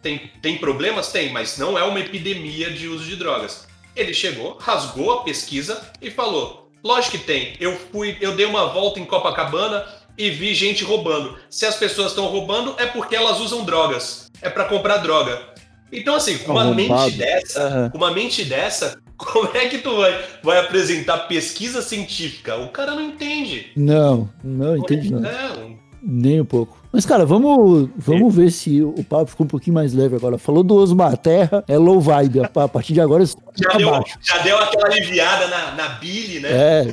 [0.00, 1.10] Tem, tem problemas?
[1.10, 3.66] Tem, mas não é uma epidemia de uso de drogas.
[3.96, 7.54] Ele chegou, rasgou a pesquisa e falou: lógico que tem.
[7.58, 9.84] Eu fui, eu dei uma volta em Copacabana
[10.16, 11.38] e vi gente roubando.
[11.48, 14.30] Se as pessoas estão roubando, é porque elas usam drogas.
[14.42, 15.54] É para comprar droga.
[15.90, 20.24] Então, assim, com uma mente dessa, com uma mente dessa, como é que tu vai,
[20.42, 22.56] vai apresentar pesquisa científica?
[22.56, 23.70] O cara não entende.
[23.76, 25.24] não, não entendi não.
[25.24, 26.76] É, Nem um pouco.
[26.92, 30.36] Mas, cara, vamos, vamos ver se o papo ficou um pouquinho mais leve agora.
[30.36, 32.40] Falou do Osmar Terra, é low vibe.
[32.40, 34.18] A partir de agora, isso já, tá deu, baixo.
[34.22, 36.48] já deu aquela aliviada na, na bile, né?
[36.52, 36.86] É.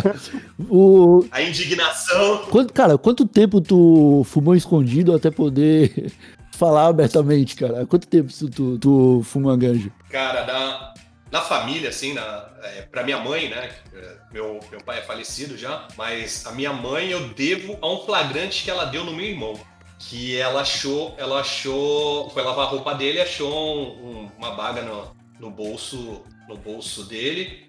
[0.70, 2.42] o, A indignação.
[2.50, 6.12] quanto, cara, quanto tempo tu fumou escondido até poder
[6.52, 7.82] falar abertamente, cara?
[7.82, 9.90] Há Quanto tempo isso tu, tu fuma ganja?
[10.10, 10.94] Cara, na,
[11.34, 13.68] na família, assim, na, é, pra minha mãe, né?
[13.92, 17.98] é, Meu, meu pai é falecido já, mas a minha mãe eu devo a um
[18.06, 19.58] flagrante que ela deu no meu irmão.
[19.98, 24.52] Que ela achou, ela achou, foi lavar a roupa dele e achou um- um- uma
[24.52, 27.68] baga no, no bolso, no bolso dele.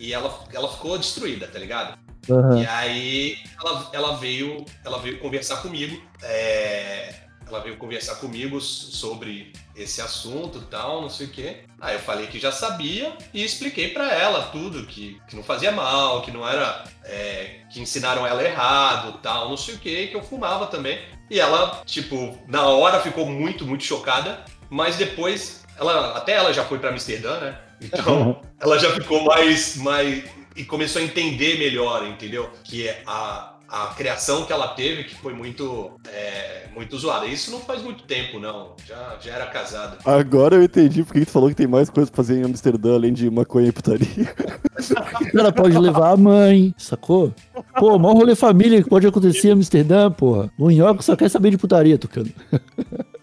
[0.00, 1.96] E ela, ela ficou destruída, tá ligado?
[2.28, 2.60] Aham.
[2.60, 6.02] E aí ela, ela veio, ela veio conversar comigo.
[6.24, 7.14] é,
[7.48, 11.56] ela veio conversar comigo sobre esse assunto tal, não sei o quê.
[11.80, 15.70] Aí eu falei que já sabia e expliquei para ela tudo, que, que não fazia
[15.70, 16.84] mal, que não era.
[17.04, 20.98] É, que ensinaram ela errado tal, não sei o quê, que eu fumava também.
[21.30, 26.64] E ela, tipo, na hora ficou muito, muito chocada, mas depois, ela até ela já
[26.64, 27.58] foi para Amsterdã, né?
[27.80, 30.24] Então, ela já ficou mais, mais.
[30.54, 32.50] e começou a entender melhor, entendeu?
[32.64, 37.26] Que é a, a criação que ela teve, que foi muito, é, muito zoada.
[37.26, 38.74] Isso não faz muito tempo, não.
[38.86, 39.98] Já, já era casada.
[40.04, 43.12] Agora eu entendi porque tu falou que tem mais coisa pra fazer em Amsterdã além
[43.12, 44.06] de maconha e putaria.
[45.34, 47.34] Ela pode levar a mãe, sacou?
[47.78, 50.50] Pô, maior rolê família que pode acontecer em Amsterdã, porra.
[50.58, 52.30] O Nhoque só quer saber de putaria, Tucano.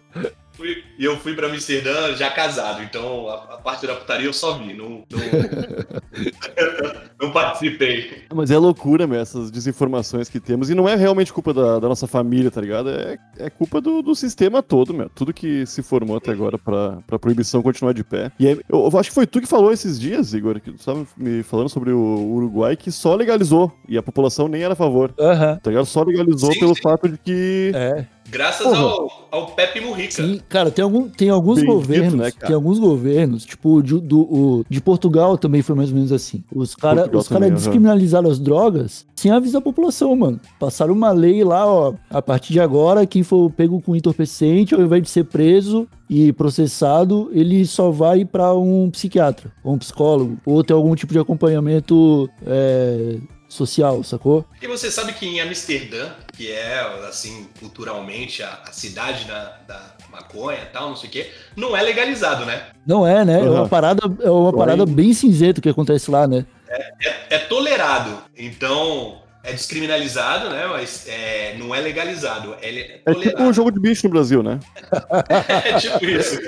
[0.97, 4.57] E eu fui pra Amsterdã já casado, então a, a parte da putaria eu só
[4.57, 5.19] vi, não, não,
[7.19, 8.23] não participei.
[8.33, 10.69] Mas é loucura, meu, essas desinformações que temos.
[10.69, 12.89] E não é realmente culpa da, da nossa família, tá ligado?
[12.89, 15.09] É, é culpa do, do sistema todo, meu.
[15.09, 18.31] Tudo que se formou até agora pra, pra proibição continuar de pé.
[18.39, 20.77] E aí, eu, eu acho que foi tu que falou esses dias, Igor, que tu
[20.77, 23.71] estava me falando sobre o Uruguai, que só legalizou.
[23.87, 25.13] E a população nem era a favor.
[25.19, 25.59] Aham.
[25.61, 25.85] Tá ligado?
[25.85, 26.81] Só legalizou Sim, pelo sim.
[26.81, 27.71] fato de que.
[27.73, 28.05] É.
[28.33, 28.79] Graças Porra.
[28.79, 30.13] ao, ao Pepe Murrica.
[30.13, 32.47] Sim, cara, tem, algum, tem alguns Bendito, governos, né, cara?
[32.47, 36.43] tem alguns governos, tipo de, do, o de Portugal também foi mais ou menos assim.
[36.53, 40.39] Os caras os cara também, descriminalizaram as drogas sem avisar a população, mano.
[40.59, 44.81] Passaram uma lei lá, ó, a partir de agora, quem for pego com entorpecente, ao
[44.81, 50.37] invés de ser preso e processado, ele só vai pra um psiquiatra, ou um psicólogo,
[50.45, 53.17] ou ter algum tipo de acompanhamento é,
[53.53, 54.45] social, sacou?
[54.61, 59.95] E você sabe que em Amsterdã, que é, assim, culturalmente a, a cidade da, da
[60.11, 62.67] maconha e tal, não sei o quê, não é legalizado, né?
[62.85, 63.39] Não é, né?
[63.39, 66.45] É uma parada, é uma parada bem cinzenta que acontece lá, né?
[66.69, 68.17] É, é tolerado.
[68.37, 70.65] Então, é descriminalizado, né?
[70.67, 72.55] Mas é, não é legalizado.
[72.61, 74.59] É, é É tipo um jogo de bicho no Brasil, né?
[75.65, 76.39] É tipo isso.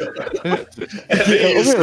[1.09, 1.75] É bem Ô, isso.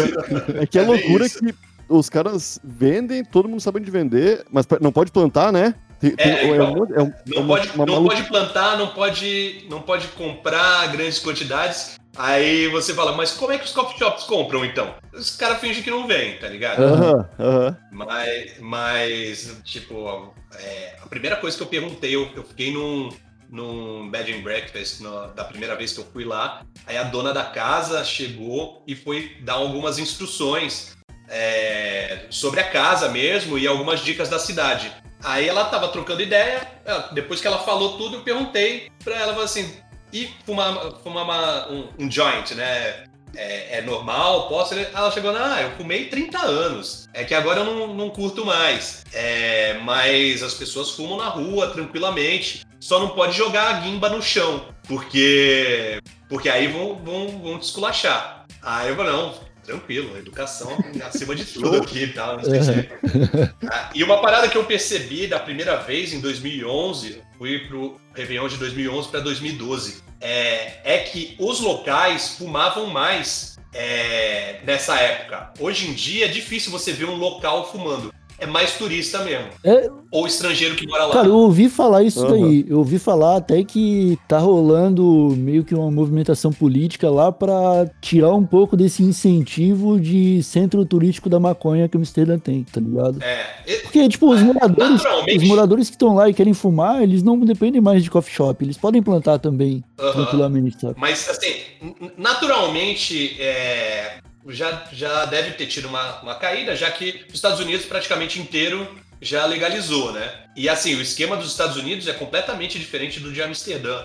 [0.58, 1.38] É que é, É loucura isso.
[1.38, 1.54] que
[1.88, 5.74] os caras vendem, todo mundo sabe onde vender, mas não pode plantar, né?
[6.00, 8.76] Tem- É, um então, é um- é Não uma- pode, uma não malu- pode plantar,
[8.76, 11.96] não pode, não pode comprar grandes quantidades.
[12.16, 14.94] Aí você fala, mas como é que os coffee shops compram então?
[15.14, 16.82] Os caras fingem que não vem, tá ligado?
[17.90, 23.08] Mas, mas tipo, é, a primeira coisa que eu perguntei, eu, eu fiquei num,
[23.48, 26.62] num bed and breakfast no- da primeira vez que eu fui lá.
[26.86, 30.96] Aí a dona da casa chegou e foi dar algumas instruções
[31.32, 34.92] é, sobre a casa mesmo e algumas dicas da cidade.
[35.24, 36.60] Aí ela tava trocando ideia,
[37.12, 39.72] depois que ela falou tudo, eu perguntei pra ela, assim,
[40.12, 43.04] e fumar, fumar uma- um, um joint, né?
[43.34, 44.46] É, é normal?
[44.48, 44.74] Posso?
[44.74, 47.08] Ela chegou, ah, eu fumei 30 anos.
[47.14, 49.04] É que agora eu não, não curto mais.
[49.10, 52.66] É, mas as pessoas fumam na rua tranquilamente.
[52.78, 57.62] Só não pode jogar a guimba no chão, porque porque aí vão, vão, vão te
[57.62, 58.44] esculachar.
[58.60, 59.34] Aí eu falei, não,
[59.64, 62.40] tranquilo, educação acima de tudo aqui e tal.
[62.42, 62.88] Se...
[63.70, 68.48] Ah, E uma parada que eu percebi da primeira vez em 2011, fui pro Réveillon
[68.48, 75.53] de 2011 para 2012, é, é que os locais fumavam mais é, nessa época.
[75.59, 78.12] Hoje em dia é difícil você ver um local fumando.
[78.42, 79.46] É mais turista mesmo.
[79.62, 81.12] É, Ou estrangeiro que mora lá.
[81.12, 82.31] Cara, eu ouvi falar isso Aham.
[82.33, 82.64] daí.
[82.68, 88.35] Eu ouvi falar até que tá rolando meio que uma movimentação política lá pra tirar
[88.35, 93.22] um pouco desse incentivo de centro turístico da maconha que o Amsterdã tem, tá ligado?
[93.22, 95.37] É, Porque, tipo, os moradores, naturalmente.
[95.38, 98.64] os moradores que estão lá e querem fumar, eles não dependem mais de coffee shop.
[98.64, 100.12] Eles podem plantar também, Aham.
[100.14, 100.94] tranquilamente, sabe?
[100.98, 101.55] Mas, assim,
[102.18, 104.16] naturalmente, é,
[104.48, 108.88] já, já deve ter tido uma, uma caída, já que os Estados Unidos praticamente inteiro
[109.22, 110.28] já legalizou, né?
[110.57, 114.05] E, assim, o esquema dos Estados Unidos é completamente diferente do de Amsterdã.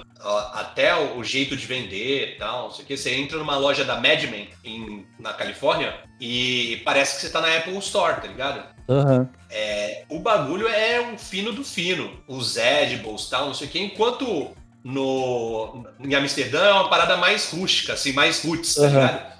[0.54, 2.96] Até o, jeito de vender e tal, não sei o que.
[2.96, 7.58] Você entra numa loja da Madman em, na Califórnia e parece que você tá na
[7.58, 8.64] Apple Store, tá ligado?
[8.88, 9.28] Aham.
[9.50, 12.22] É, o bagulho é um fino do fino.
[12.28, 13.80] Os edibles tal, não sei o quê.
[13.80, 14.52] Enquanto
[14.84, 18.90] no, em Amsterdã é uma parada mais rústica, assim, mais roots, tá Aham.
[18.90, 19.37] ligado?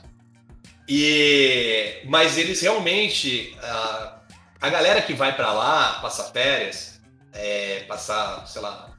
[0.88, 3.56] E, mas eles realmente.
[3.62, 4.22] A,
[4.60, 7.00] a galera que vai pra lá passar férias,
[7.34, 8.90] é, passar, sei lá,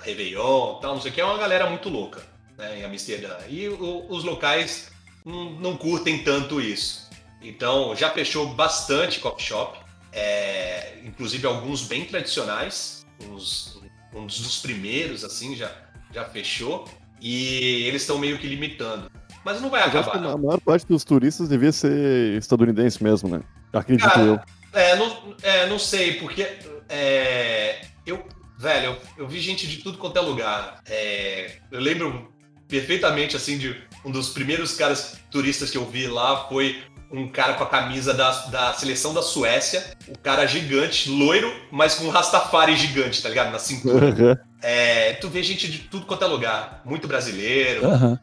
[0.00, 2.20] Réveillon tal, não sei o que, é uma galera muito louca
[2.58, 3.36] né, em Amsterdã.
[3.48, 4.90] E o- os locais
[5.24, 7.08] não, não curtem tanto isso.
[7.40, 9.78] Então já fechou bastante coffee shop,
[10.12, 13.80] é, inclusive alguns bem tradicionais, uns,
[14.12, 15.70] um dos primeiros assim já,
[16.12, 16.88] já fechou.
[17.20, 19.10] E eles estão meio que limitando.
[19.44, 20.12] Mas não vai Eu acabar.
[20.12, 20.30] que não.
[20.30, 23.40] a maior parte dos turistas devia ser estadunidense mesmo, né?
[23.72, 24.40] Acredito Cara, eu.
[24.72, 26.46] É, não, é, não sei, porque
[26.88, 28.24] é, eu,
[28.58, 30.80] velho, eu, eu vi gente de tudo quanto é lugar.
[30.86, 32.32] É, eu lembro
[32.68, 37.54] perfeitamente assim de um dos primeiros caras turistas que eu vi lá foi um cara
[37.54, 42.10] com a camisa da, da seleção da Suécia, o cara gigante, loiro, mas com um
[42.10, 43.52] Rastafari gigante, tá ligado?
[43.52, 44.08] Na cintura.
[44.08, 44.38] Aham.
[44.62, 48.18] É, tu vê gente de tudo quanto é lugar, muito brasileiro, Aham.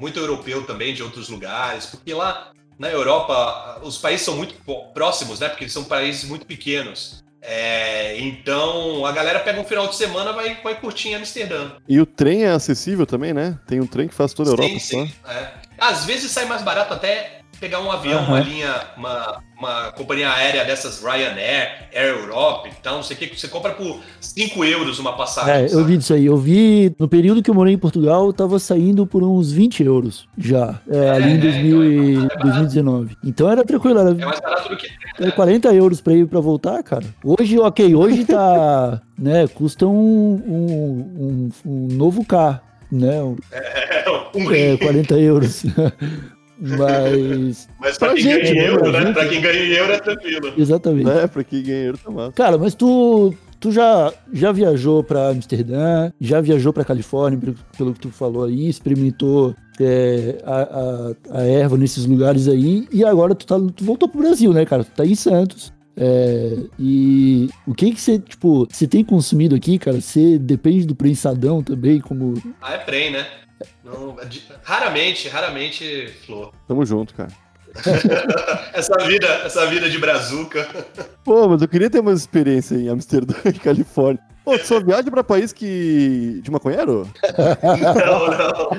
[0.00, 4.54] Muito europeu também de outros lugares, porque lá na Europa os países são muito
[4.94, 5.48] próximos, né?
[5.48, 7.22] Porque eles são países muito pequenos.
[7.42, 11.72] É, então a galera pega um final de semana vai vai curtir em Amsterdã.
[11.88, 13.58] E o trem é acessível também, né?
[13.66, 15.04] Tem um trem que faz toda a Europa Sim, só.
[15.04, 15.52] sim, é.
[15.78, 18.28] Às vezes sai mais barato até pegar um avião, Aham.
[18.28, 23.20] uma linha, uma, uma companhia aérea dessas Ryanair, Air Europe e tal, não sei o
[23.20, 25.52] que, você compra por 5 euros uma passagem.
[25.52, 25.84] É, eu sabe?
[25.84, 26.24] vi disso aí.
[26.26, 30.26] Eu vi no período que eu morei em Portugal, tava saindo por uns 20 euros
[30.38, 33.16] já, é, ali em 2000 e 2019.
[33.22, 34.86] Então era tranquilo, É era, mais barato do que.
[35.20, 37.04] era 40 euros pra ir pra voltar, cara.
[37.22, 39.90] Hoje, ok, hoje tá, né, custa um,
[40.46, 43.36] um, um, um novo carro, né, um-
[44.34, 44.76] um é, rim.
[44.78, 45.62] 40 euros.
[46.60, 49.00] Mas, Mas pra, Pra quem gente, ganha né, euro, né?
[49.02, 49.12] gente.
[49.14, 50.52] Pra quem ganha euro é tranquilo.
[50.58, 51.10] exatamente.
[51.10, 52.32] É, pra quem ganha dinheiro tá massa.
[52.32, 57.94] Cara, mas tu, tu já, já viajou pra Amsterdã, já viajou pra Califórnia, pelo, pelo
[57.94, 60.60] que tu falou aí, experimentou é, a,
[61.36, 64.66] a, a erva nesses lugares aí, e agora tu, tá, tu voltou pro Brasil, né,
[64.66, 64.84] cara?
[64.84, 65.72] Tu tá em Santos.
[66.02, 70.00] É, e o que que você, tipo, você tem consumido aqui, cara?
[70.00, 72.34] Você depende do prensadão também, como...
[72.62, 73.26] Ah, é prem, né?
[73.84, 76.52] Não, de- raramente, raramente, Flor.
[76.66, 77.30] Tamo junto, cara.
[78.72, 80.66] Essa vida, essa vida de brazuca.
[81.24, 84.20] Pô, mas eu queria ter uma experiência em Amsterdã e Califórnia.
[84.44, 86.40] Pô, tu só viaja pra país que.
[86.42, 87.08] de maconheiro?
[87.62, 88.70] Não, não.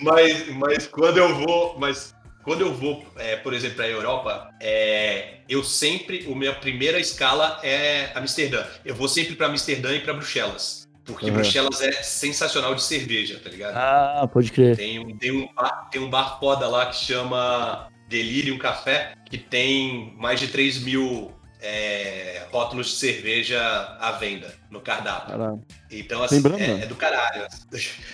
[0.00, 2.12] Mas, mas quando eu vou, mas
[2.44, 6.98] quando eu vou, é, por exemplo, para a Europa, é, eu sempre, a minha primeira
[7.00, 8.64] escala é Amsterdã.
[8.84, 10.84] Eu vou sempre para Amsterdã e para Bruxelas.
[11.04, 11.32] Porque Uhum.
[11.34, 13.74] Bruxelas é sensacional de cerveja, tá ligado?
[13.76, 14.76] Ah, pode crer.
[14.76, 19.36] Tem, um- tem, um bar, tem um bar foda lá que chama Delirium Café, que
[19.36, 21.30] tem mais de 3 mil
[21.66, 23.58] é, rótulos de cerveja
[23.98, 25.30] à venda no cardápio.
[25.30, 25.62] Caralho.
[25.90, 27.46] Então, assim, é, é do caralho.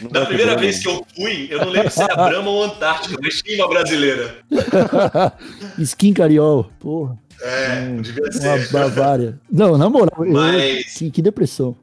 [0.01, 3.17] Não Da primeira vez que eu fui, eu não lembro se era Brahma ou Antártica,
[3.21, 4.37] mas tinha uma brasileira.
[5.79, 8.69] Skin Cariol, porra, É, Hum, devia uma ser.
[8.71, 9.41] Bavária.
[9.51, 11.75] Não, na moral, eu- Mas- que, que depressão.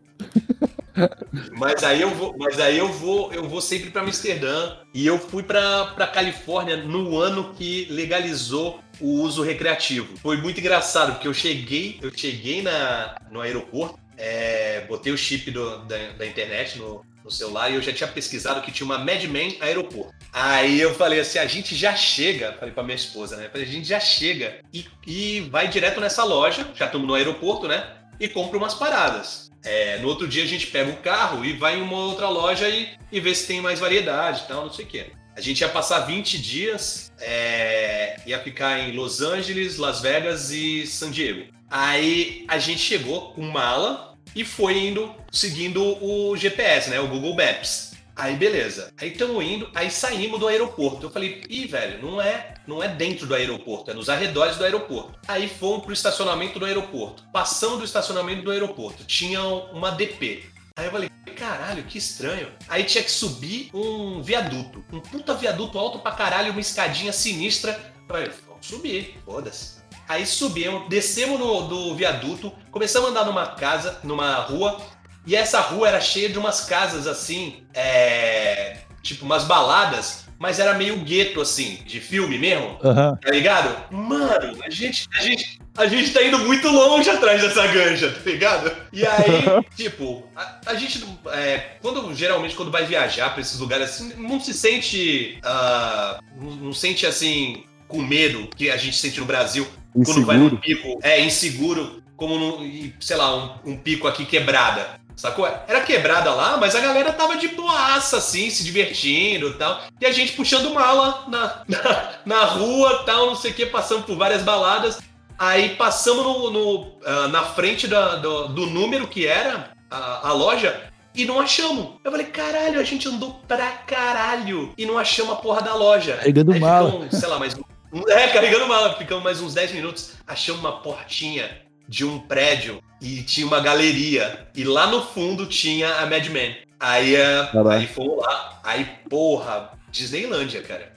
[1.49, 5.17] Mas aí eu vou, mas aí eu vou, eu vou sempre para Amsterdã e eu
[5.19, 10.17] fui para Califórnia no ano que legalizou o uso recreativo.
[10.17, 15.51] Foi muito engraçado porque eu cheguei, eu cheguei na no aeroporto, é, botei o chip
[15.51, 18.97] do- da, da internet no, no celular e eu já tinha pesquisado que tinha uma
[18.97, 20.13] Madman aeroporto.
[20.33, 23.49] Aí eu falei assim, a gente já chega, falei para minha esposa, né?
[23.49, 27.67] Falei, a gente já chega e, e vai direto nessa loja, já estamos no aeroporto,
[27.67, 27.95] né?
[28.19, 29.47] E compra umas paradas.
[29.67, 32.69] É, no outro dia a gente pega o carro e vai em uma outra loja
[32.69, 35.07] e, e vê se tem mais variedade e tal, não sei o quê.
[35.35, 40.87] A gente ia passar 20 dias, é, ia ficar em Los Angeles, Las Vegas e
[40.87, 41.53] San Diego.
[41.69, 47.01] Aí a gente chegou com mala e foi indo seguindo o GPS, né?
[47.01, 47.91] O Google Maps.
[48.15, 48.93] Aí beleza.
[48.97, 51.05] Aí estamos indo, aí saímos do aeroporto.
[51.05, 54.63] Eu falei, ih, velho, não é, não é dentro do aeroporto, é nos arredores do
[54.63, 55.17] aeroporto.
[55.27, 57.23] Aí fomos pro estacionamento do aeroporto.
[57.31, 60.43] Passamos do estacionamento do aeroporto, tinha uma DP.
[60.75, 62.51] Aí eu falei, caralho, que estranho.
[62.67, 64.83] Aí tinha que subir um viaduto.
[64.91, 67.71] Um puta viaduto alto pra caralho, uma escadinha sinistra.
[68.01, 69.77] Eu falei, vamos subir, foda-se.
[70.07, 74.79] Aí subimos, descemos no, do viaduto, começamos a andar numa casa, numa rua,
[75.25, 80.73] e essa rua era cheia de umas casas assim, é, tipo umas baladas, mas era
[80.73, 83.17] meio gueto assim, de filme mesmo, Aham.
[83.21, 83.75] tá ligado?
[83.91, 88.29] Mano, a gente, a gente, a gente tá indo muito longe atrás dessa ganja, tá
[88.29, 88.75] ligado?
[88.93, 89.43] E aí,
[89.75, 94.39] tipo, a, a gente, é, quando geralmente quando vai viajar pra esses lugares assim, não
[94.39, 99.65] se sente, ah, não, não sente assim com medo que a gente sente no Brasil
[100.05, 100.61] quando vai num Inseguro.
[100.61, 104.96] pico, é inseguro, como num, e, sei lá, um, um pico aqui quebrada.
[105.17, 105.47] Sacou?
[105.67, 109.81] Era quebrada lá, mas a galera tava de boaça, assim, se divertindo e tal.
[109.99, 114.03] E a gente puxando mala na, na, na rua tal, não sei o que, passando
[114.03, 114.99] por várias baladas.
[115.39, 120.33] Aí passamos no, no, ah, na frente da- do, do número que era a, a
[120.33, 120.83] loja
[121.15, 121.95] e não achamos.
[122.03, 126.15] Eu falei, caralho, a gente andou pra caralho e não achamos a porra da loja.
[126.17, 126.91] Carregando Aí mala.
[126.91, 127.63] ficamos, sei lá, mais um-
[128.09, 128.93] É, carregando mala.
[128.93, 130.11] Ficamos mais uns 10 minutos.
[130.27, 134.47] Achamos uma portinha de um prédio e tinha uma galeria.
[134.55, 136.55] E lá no fundo tinha a Mad Men.
[136.79, 137.15] Aí,
[137.51, 137.69] Caralho.
[137.69, 138.59] aí fomos lá.
[138.63, 140.93] Aí, porra, Disneylândia, cara.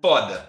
[0.00, 0.48] Foda.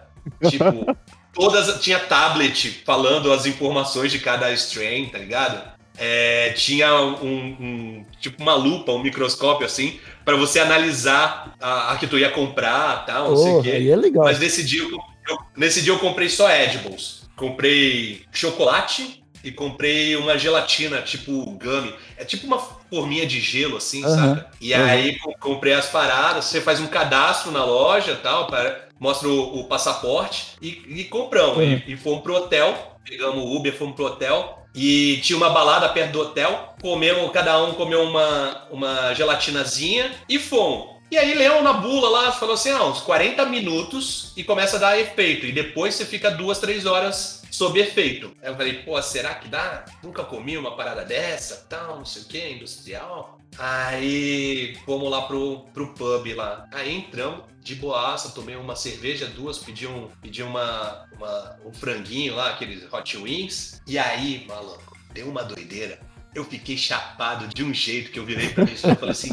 [0.49, 0.85] Tipo,
[1.33, 1.81] todas.
[1.81, 5.77] Tinha tablet falando as informações de cada strain, tá ligado?
[5.99, 11.97] é, tinha um, um- tipo uma lupa, um microscópio assim, pra você analisar a, a
[11.97, 13.71] que tu ia comprar, tal, não sei o quê.
[13.71, 14.23] aí é legal.
[14.23, 17.23] Mas nesse dia, eu, eu- nesse dia eu comprei só edibles.
[17.35, 21.93] Comprei chocolate e comprei uma gelatina, tipo gummy.
[22.17, 24.51] É tipo uma forminha de gelo, assim, Aham, saca?
[24.59, 29.27] E aí co- comprei as paradas, você faz um cadastro na loja tal, para, mostra
[29.29, 31.57] o, o passaporte e, e compramos.
[31.57, 31.81] Uhum.
[31.87, 34.53] E, e fomos pro hotel, pegamos o Uber, fomos pro hotel.
[34.75, 40.37] E tinha uma balada perto do hotel, comemos, cada um comeu uma, uma gelatinazinha e
[40.37, 40.97] fomos.
[41.09, 44.79] E aí leu na bula lá, falou assim, ah, uns 40 minutos e começa a
[44.79, 45.45] dar efeito.
[45.45, 48.35] E depois você fica duas, três horas sob efeito.
[48.41, 49.85] Aí eu falei, pô, será que dá?
[50.03, 53.39] Nunca comi uma parada dessa, tal, não sei o que, industrial.
[53.57, 56.67] Aí fomos lá pro, pro pub lá.
[56.73, 62.35] Aí entramos de boaça, tomei uma cerveja, duas, pedi, um, pedi uma, uma- um franguinho
[62.35, 63.81] lá, aqueles hot wings.
[63.87, 65.99] E aí, maluco, deu uma doideira.
[66.35, 69.31] Eu fiquei chapado de um jeito que eu virei pra esposa e falei assim: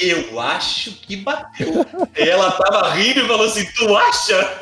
[0.00, 1.84] Eu acho que bateu.
[2.16, 4.58] E ela tava rindo e falou assim: Tu acha?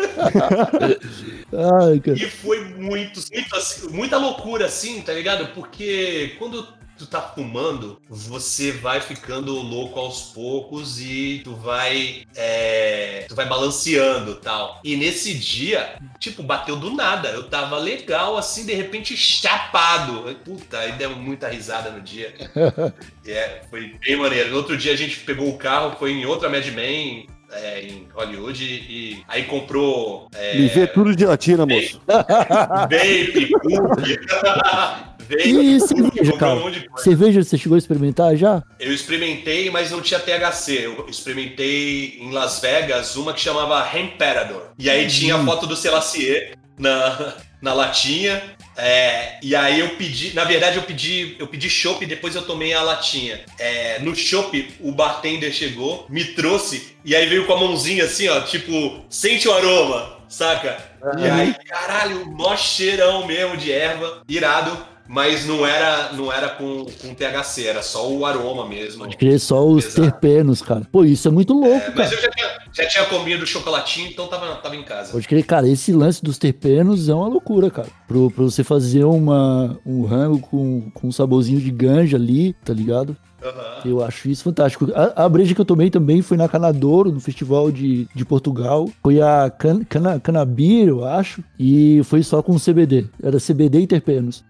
[1.52, 2.02] Ai.
[2.16, 5.54] E foi muito, muito assim, muita loucura, assim, tá ligado?
[5.54, 6.66] Porque quando
[6.98, 12.22] tu tá fumando, você vai ficando louco aos poucos e tu vai.
[12.36, 14.80] é, tu vai balanceando tal.
[14.84, 17.28] E nesse dia, tipo, bateu do nada.
[17.28, 20.34] Eu tava legal, assim, de repente chapado.
[20.44, 22.34] Puta, aí deu muita risada no dia.
[23.26, 24.50] É, foi bem maneiro.
[24.50, 27.26] No outro dia a gente pegou o carro, foi em outra Mad Men.
[27.50, 32.02] é, em Hollywood e aí comprou é, Me vê tudo de gelatina, moço.
[32.06, 34.18] Vape, cookie.
[35.28, 36.54] Vape, E cookie, cerveja, cara?
[36.54, 36.96] um.
[36.96, 38.62] Cerveja você chegou a experimentar já?
[38.78, 40.84] Eu experimentei, mas não tinha THC.
[40.84, 44.70] Eu experimentei em Las Vegas uma que chamava Emperador.
[44.78, 48.42] E aí tinha a foto do Selassie na, na latinha.
[48.76, 52.42] É, e aí eu pedi, na verdade eu pedi, eu pedi chopp e depois eu
[52.42, 53.40] tomei a latinha.
[53.58, 58.28] É, no chopp o bartender chegou, me trouxe e aí veio com a mãozinha assim,
[58.28, 60.76] ó, tipo, sente o aroma, saca?
[61.18, 64.76] E aí, caralho, mó cheirão mesmo de erva, irado,
[65.08, 69.00] mas não era, não era com, com THC, era só o aroma mesmo.
[69.04, 70.00] Pode crer só os Exato.
[70.02, 70.82] terpenos, cara.
[70.90, 72.14] Pô, isso é muito louco, É, mas cara.
[72.14, 75.12] eu já tinha, já tinha comido chocolatinho, então tava, tava em casa.
[75.12, 77.88] Pode crer, cara, esse lance dos terpenos é uma loucura, cara.
[78.08, 82.72] Pro, pra você fazer uma, um rango com, com um saborzinho de ganja ali, tá
[82.72, 83.16] ligado?
[83.44, 83.82] Aham.
[83.84, 84.88] Eu acho isso fantástico.
[84.94, 88.88] A, a breja que eu tomei também foi na Canadouro, no festival de, de Portugal.
[89.02, 91.42] Foi a can, cana, Canabir, eu acho.
[91.58, 93.06] E foi só com CBD.
[93.22, 94.44] Era CBD e terpenos.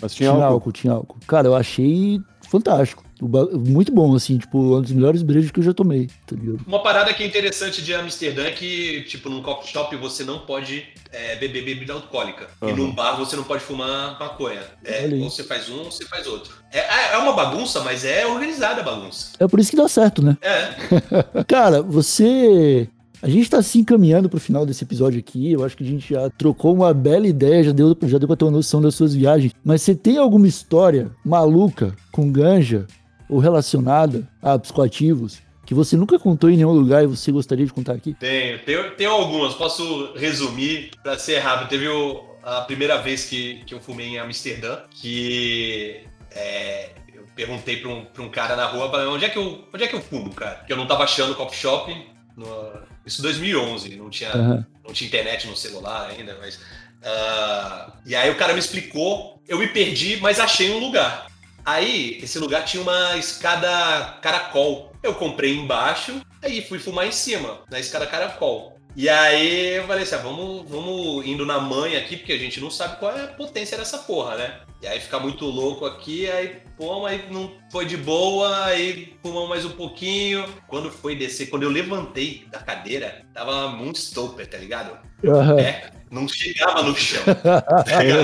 [0.00, 0.54] Mas Tinha, tinha álcool.
[0.54, 0.72] álcool.
[0.72, 1.16] tinha álcool.
[1.26, 3.04] Cara, eu achei fantástico.
[3.20, 6.60] O Muito bom, assim, tipo, um dos melhores brejas que eu já tomei, tá ligado?
[6.66, 10.40] Uma parada que é interessante de Amsterdã é que, tipo, num coffee shop você não
[10.40, 12.48] pode é, beber bebida alcoólica.
[12.62, 12.76] E Aham.
[12.76, 14.62] num bar você não pode fumar maconha.
[14.84, 16.54] É, ou você faz um ou você faz outro.
[16.72, 19.32] É, é uma bagunça, mas é organizada a bagunça.
[19.38, 20.36] É por isso que dá certo, né?
[20.40, 21.42] É.
[21.46, 22.88] Cara, você.
[23.20, 25.50] A gente tá se encaminhando pro final desse episódio aqui.
[25.50, 28.36] Eu acho que a gente já trocou uma bela ideia, já deu, já deu pra
[28.36, 29.52] ter uma noção das suas viagens.
[29.64, 32.86] Mas você tem alguma história maluca com ganja
[33.28, 37.72] ou relacionada a psicoativos que você nunca contou em nenhum lugar e você gostaria de
[37.72, 38.14] contar aqui?
[38.18, 39.52] Tenho, tenho, tenho algumas.
[39.54, 41.68] Posso resumir pra ser rápido.
[41.68, 46.00] Teve o- a primeira vez que, que eu fumei em Amsterdã, que
[46.30, 49.84] é, eu perguntei pra um, pra um cara na rua, onde é, que eu, onde
[49.84, 50.54] é que eu fumo, cara?
[50.56, 51.94] Porque eu não tava achando coffee shop.
[52.36, 54.66] no- isso em 2011, não tinha, Aham.
[54.86, 56.58] não tinha internet no celular ainda, mas...
[57.04, 61.26] ah, e aí o cara me explicou, eu me perdi, mas achei um lugar.
[61.64, 64.92] Aí, esse lugar tinha uma escada caracol.
[65.02, 68.78] Eu comprei embaixo, aí fui fumar em cima, na escada caracol.
[68.96, 72.60] E aí eu falei assim, ah, vamos, vamos indo na manha aqui, porque a gente
[72.60, 74.60] não sabe qual é a potência dessa porra, né?
[74.82, 79.48] E aí fica muito louco aqui, aí, pô, mas não foi de boa, aí fumamos
[79.48, 80.44] mais um pouquinho.
[80.66, 84.98] Quando foi descer, quando eu levantei da cadeira, tava muito stopper, tá ligado?
[85.24, 85.60] Aham.
[85.60, 87.22] É, não chegava no chão.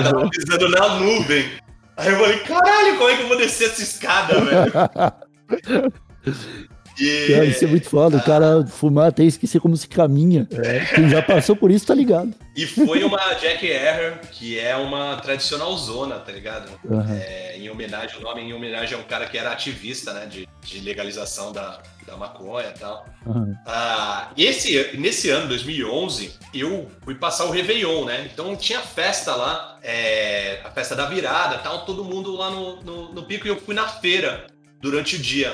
[0.03, 1.51] tava pisando na nuvem.
[1.97, 5.93] Aí eu falei, caralho, como é que eu vou descer essa escada, velho?
[6.99, 8.17] E- Cara, isso é muito foda.
[8.17, 10.47] O cara fumar até esquecer como se caminha.
[10.93, 12.33] Quem já passou por isso tá ligado.
[12.55, 16.69] E foi uma Jack Error, que é uma tradicional zona, tá ligado?
[16.89, 17.15] Aham.
[17.19, 20.25] É, em homenagem, o nome em homenagem a um cara que era ativista, né?
[20.25, 23.05] De, de legalização da, da maconha e tal.
[23.27, 23.53] Aham.
[23.65, 28.29] Ah, esse, nesse ano, 2011, eu fui passar o Réveillon, né?
[28.31, 33.13] Então tinha festa lá, é, a festa da virada tal, todo mundo lá no, no,
[33.13, 34.47] no pico e eu fui na feira
[34.81, 35.53] durante o dia.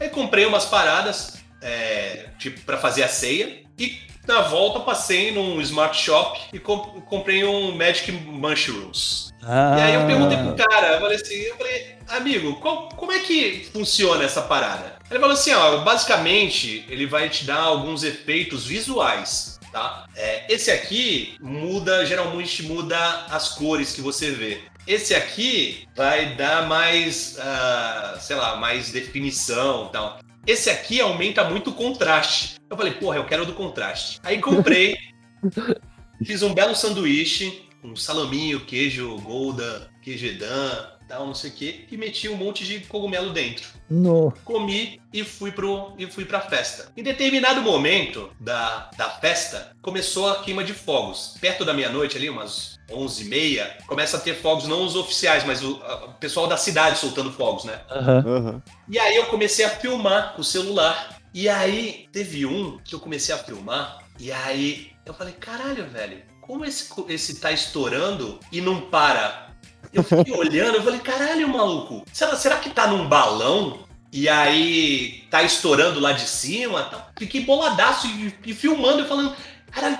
[0.00, 5.60] Aí comprei umas paradas, é, tipo, pra fazer a ceia e Na volta, passei num
[5.60, 9.32] Smart Shop e comp- comprei um Magic Mushrooms.
[9.42, 13.10] Ah, E aí eu perguntei pro cara, eu falei assim, eu falei, amigo, qual- como
[13.10, 14.94] é que funciona essa parada?
[15.10, 20.06] Ele falou assim, ó, basicamente ele vai te dar alguns efeitos visuais, tá?
[20.14, 22.96] É, esse aqui muda, geralmente muda
[23.28, 24.60] as cores que você vê.
[24.86, 30.18] Esse aqui vai dar mais, ah, sei lá, mais definição e tal.
[30.46, 32.56] Esse aqui aumenta muito o contraste.
[32.68, 34.18] Eu falei, porra, eu quero o do contraste.
[34.24, 34.96] Aí comprei,
[36.24, 41.84] fiz um belo sanduíche, um salaminho, queijo Golda, queijo Edam, tal, não sei o quê,
[41.90, 43.68] e meti um monte de cogumelo dentro.
[43.90, 44.32] no.
[44.44, 46.90] Comi e fui, pro, e fui pra festa.
[46.96, 51.36] Em determinado momento da, da festa, começou a queima de fogos.
[51.40, 55.80] Perto da meia-noite, ali, umas 11h30, começa a ter fogos, não os oficiais, mas o,
[55.82, 57.80] a- o pessoal da cidade soltando fogos, né?
[57.90, 58.24] Aham.
[58.26, 58.62] Aham.
[58.88, 61.20] E aí eu comecei a filmar com o celular.
[61.34, 63.98] E aí teve um que eu comecei a filmar.
[64.18, 69.48] E aí eu falei, caralho, velho, como esse, esse tá estourando e não para?
[69.92, 73.84] Eu fiquei olhando, eu falei, caralho, maluco, será, será que tá num balão?
[74.12, 76.82] E aí tá estourando lá de cima?
[76.84, 77.08] Tá?
[77.18, 79.34] Fiquei boladaço e, e filmando e falando,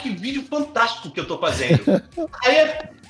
[0.03, 1.84] que vídeo fantástico que eu tô fazendo.
[2.44, 2.59] aí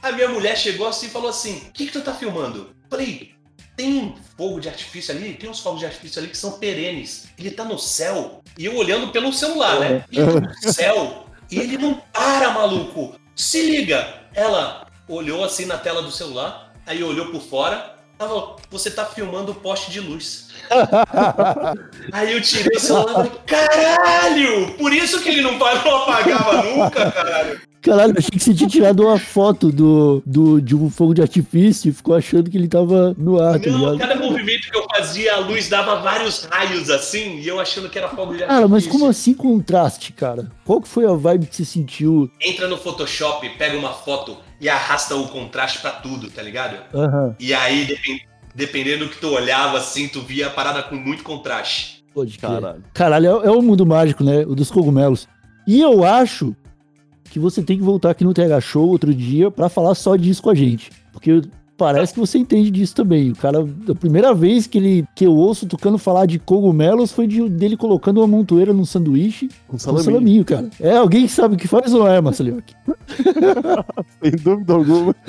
[0.03, 2.71] a, minha mulher chegou assim e falou assim: o que, que tu tá filmando?
[2.91, 3.35] Falei,
[3.77, 7.29] tem um fogo de artifício ali, tem uns fogos de artifício ali que são perenes.
[7.39, 8.43] Ele tá no céu.
[8.59, 10.05] E eu olhando pelo celular, né?
[10.13, 11.27] Ele tá no céu.
[11.51, 13.15] E ele não para, maluco.
[13.35, 14.23] Se liga.
[14.35, 17.97] Ela olhou assim na tela do celular, aí olhou por fora.
[18.23, 20.47] Tava, você tá filmando o poste de luz.
[22.13, 24.75] Aí eu tirei o celular e falei, caralho!
[24.75, 27.61] Por isso que ele não, pa- não apagava nunca, caralho.
[27.83, 31.91] Caralho, achei que você tinha tirado uma foto do, do, de um fogo de artifício
[31.91, 33.99] e ficou achando que ele tava no ar, tá Não, ligado?
[33.99, 37.99] cada movimento que eu fazia, a luz dava vários raios assim, e eu achando que
[37.99, 38.93] era fogo de Cara, mas artifício.
[38.93, 40.49] como assim contraste, cara?
[40.65, 42.31] Qual que foi a vibe que você sentiu?
[42.41, 46.77] Entra no Photoshop, pega uma foto e arrasta o contraste pra tudo, tá ligado?
[46.95, 48.21] Aham, E aí, depen-
[48.55, 52.03] dependendo do que tu olhava assim, tu via a parada com muito contraste.
[52.15, 52.39] pode.
[52.39, 52.83] Caralho.
[52.95, 54.41] Caralho, é, é o mundo mágico, né?
[54.47, 55.27] O dos cogumelos.
[55.67, 56.55] E eu acho
[57.31, 60.43] que você tem que voltar aqui no TH Show outro dia pra falar só disso
[60.43, 60.91] com a gente.
[61.13, 61.43] Porque
[61.83, 63.33] parece que você entende disso também.
[63.33, 67.11] O cara, a primeira vez que, ele, que eu ouço o Tucano falar de cogumelos
[67.11, 70.05] foi de- dele colocando uma montoeira num sanduíche Com com salaminho.
[70.05, 70.71] salaminho, cara.
[70.81, 72.63] É alguém que sabe o que faz ou não é, Marcelinho?
[74.23, 75.15] Sem dúvida alguma.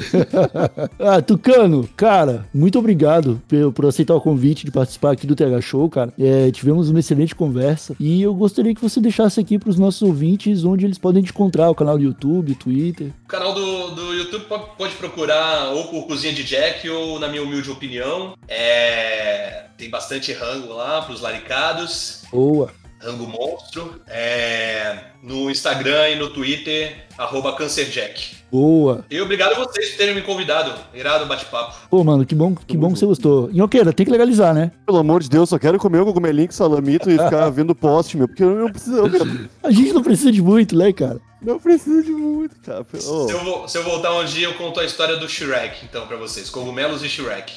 [0.99, 5.61] Ah, Tucano, cara, muito obrigado por, por aceitar o convite de participar aqui do TH
[5.61, 6.13] Show, cara.
[6.19, 10.01] É, tivemos uma excelente conversa e eu gostaria que você deixasse aqui para os nossos
[10.01, 13.07] ouvintes onde eles podem te encontrar, o canal do YouTube, Twitter.
[13.25, 17.27] O canal do, do YouTube po- pode procurar ou por Cozinha de Jack ou na
[17.27, 18.35] minha humilde opinião.
[18.47, 22.23] É, tem bastante rango lá pros laricados.
[22.31, 22.71] Boa.
[23.03, 24.01] Rango Monstro.
[24.07, 28.43] É, no Instagram e no Twitter, arroba CancerJack.
[28.51, 29.05] Boa.
[29.09, 30.73] E obrigado a vocês por terem me convidado.
[30.93, 31.75] Irado bate-papo.
[31.89, 33.49] Pô, mano, que bom, que bom que você gostou.
[33.51, 34.71] Inhoqueira, tem que legalizar, né?
[34.85, 38.15] Pelo amor de Deus, só quero comer o cogumelinho com salamito e ficar vendo post,
[38.15, 38.27] meu.
[38.27, 38.97] Porque eu não preciso.
[38.97, 41.19] Eu A gente não precisa de muito, né, cara?
[41.43, 42.85] Não preciso de muito, cara.
[42.93, 45.85] Ô, Se, eu, vo- se eu voltar um dia, eu conto a história do Shrek,
[45.85, 46.49] então, pra vocês.
[46.49, 47.53] Cogumelos e Shrek.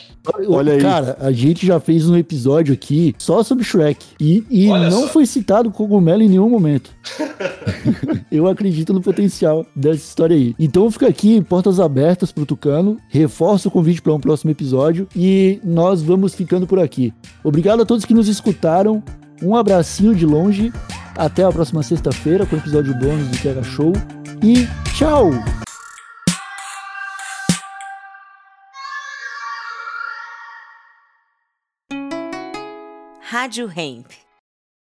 [0.48, 0.80] Olha aí.
[0.80, 4.04] Cara, a gente já fez um episódio aqui só sobre Shrek.
[4.20, 5.08] E, e não só.
[5.08, 6.90] foi citado cogumelo em nenhum momento.
[8.30, 10.54] Eu acredito no potencial dessa história aí.
[10.58, 12.98] Então fica aqui, portas abertas pro Tucano.
[13.08, 15.06] Reforço o convite para um próximo episódio.
[15.14, 17.12] E nós vamos ficando por aqui.
[17.44, 19.02] Obrigado a todos que nos escutaram.
[19.42, 20.72] Um abracinho de longe.
[21.16, 23.92] Até a próxima sexta-feira com o episódio bônus do Terra Show.
[24.42, 24.66] E
[24.96, 25.30] tchau!
[33.20, 34.25] Rádio Hemp.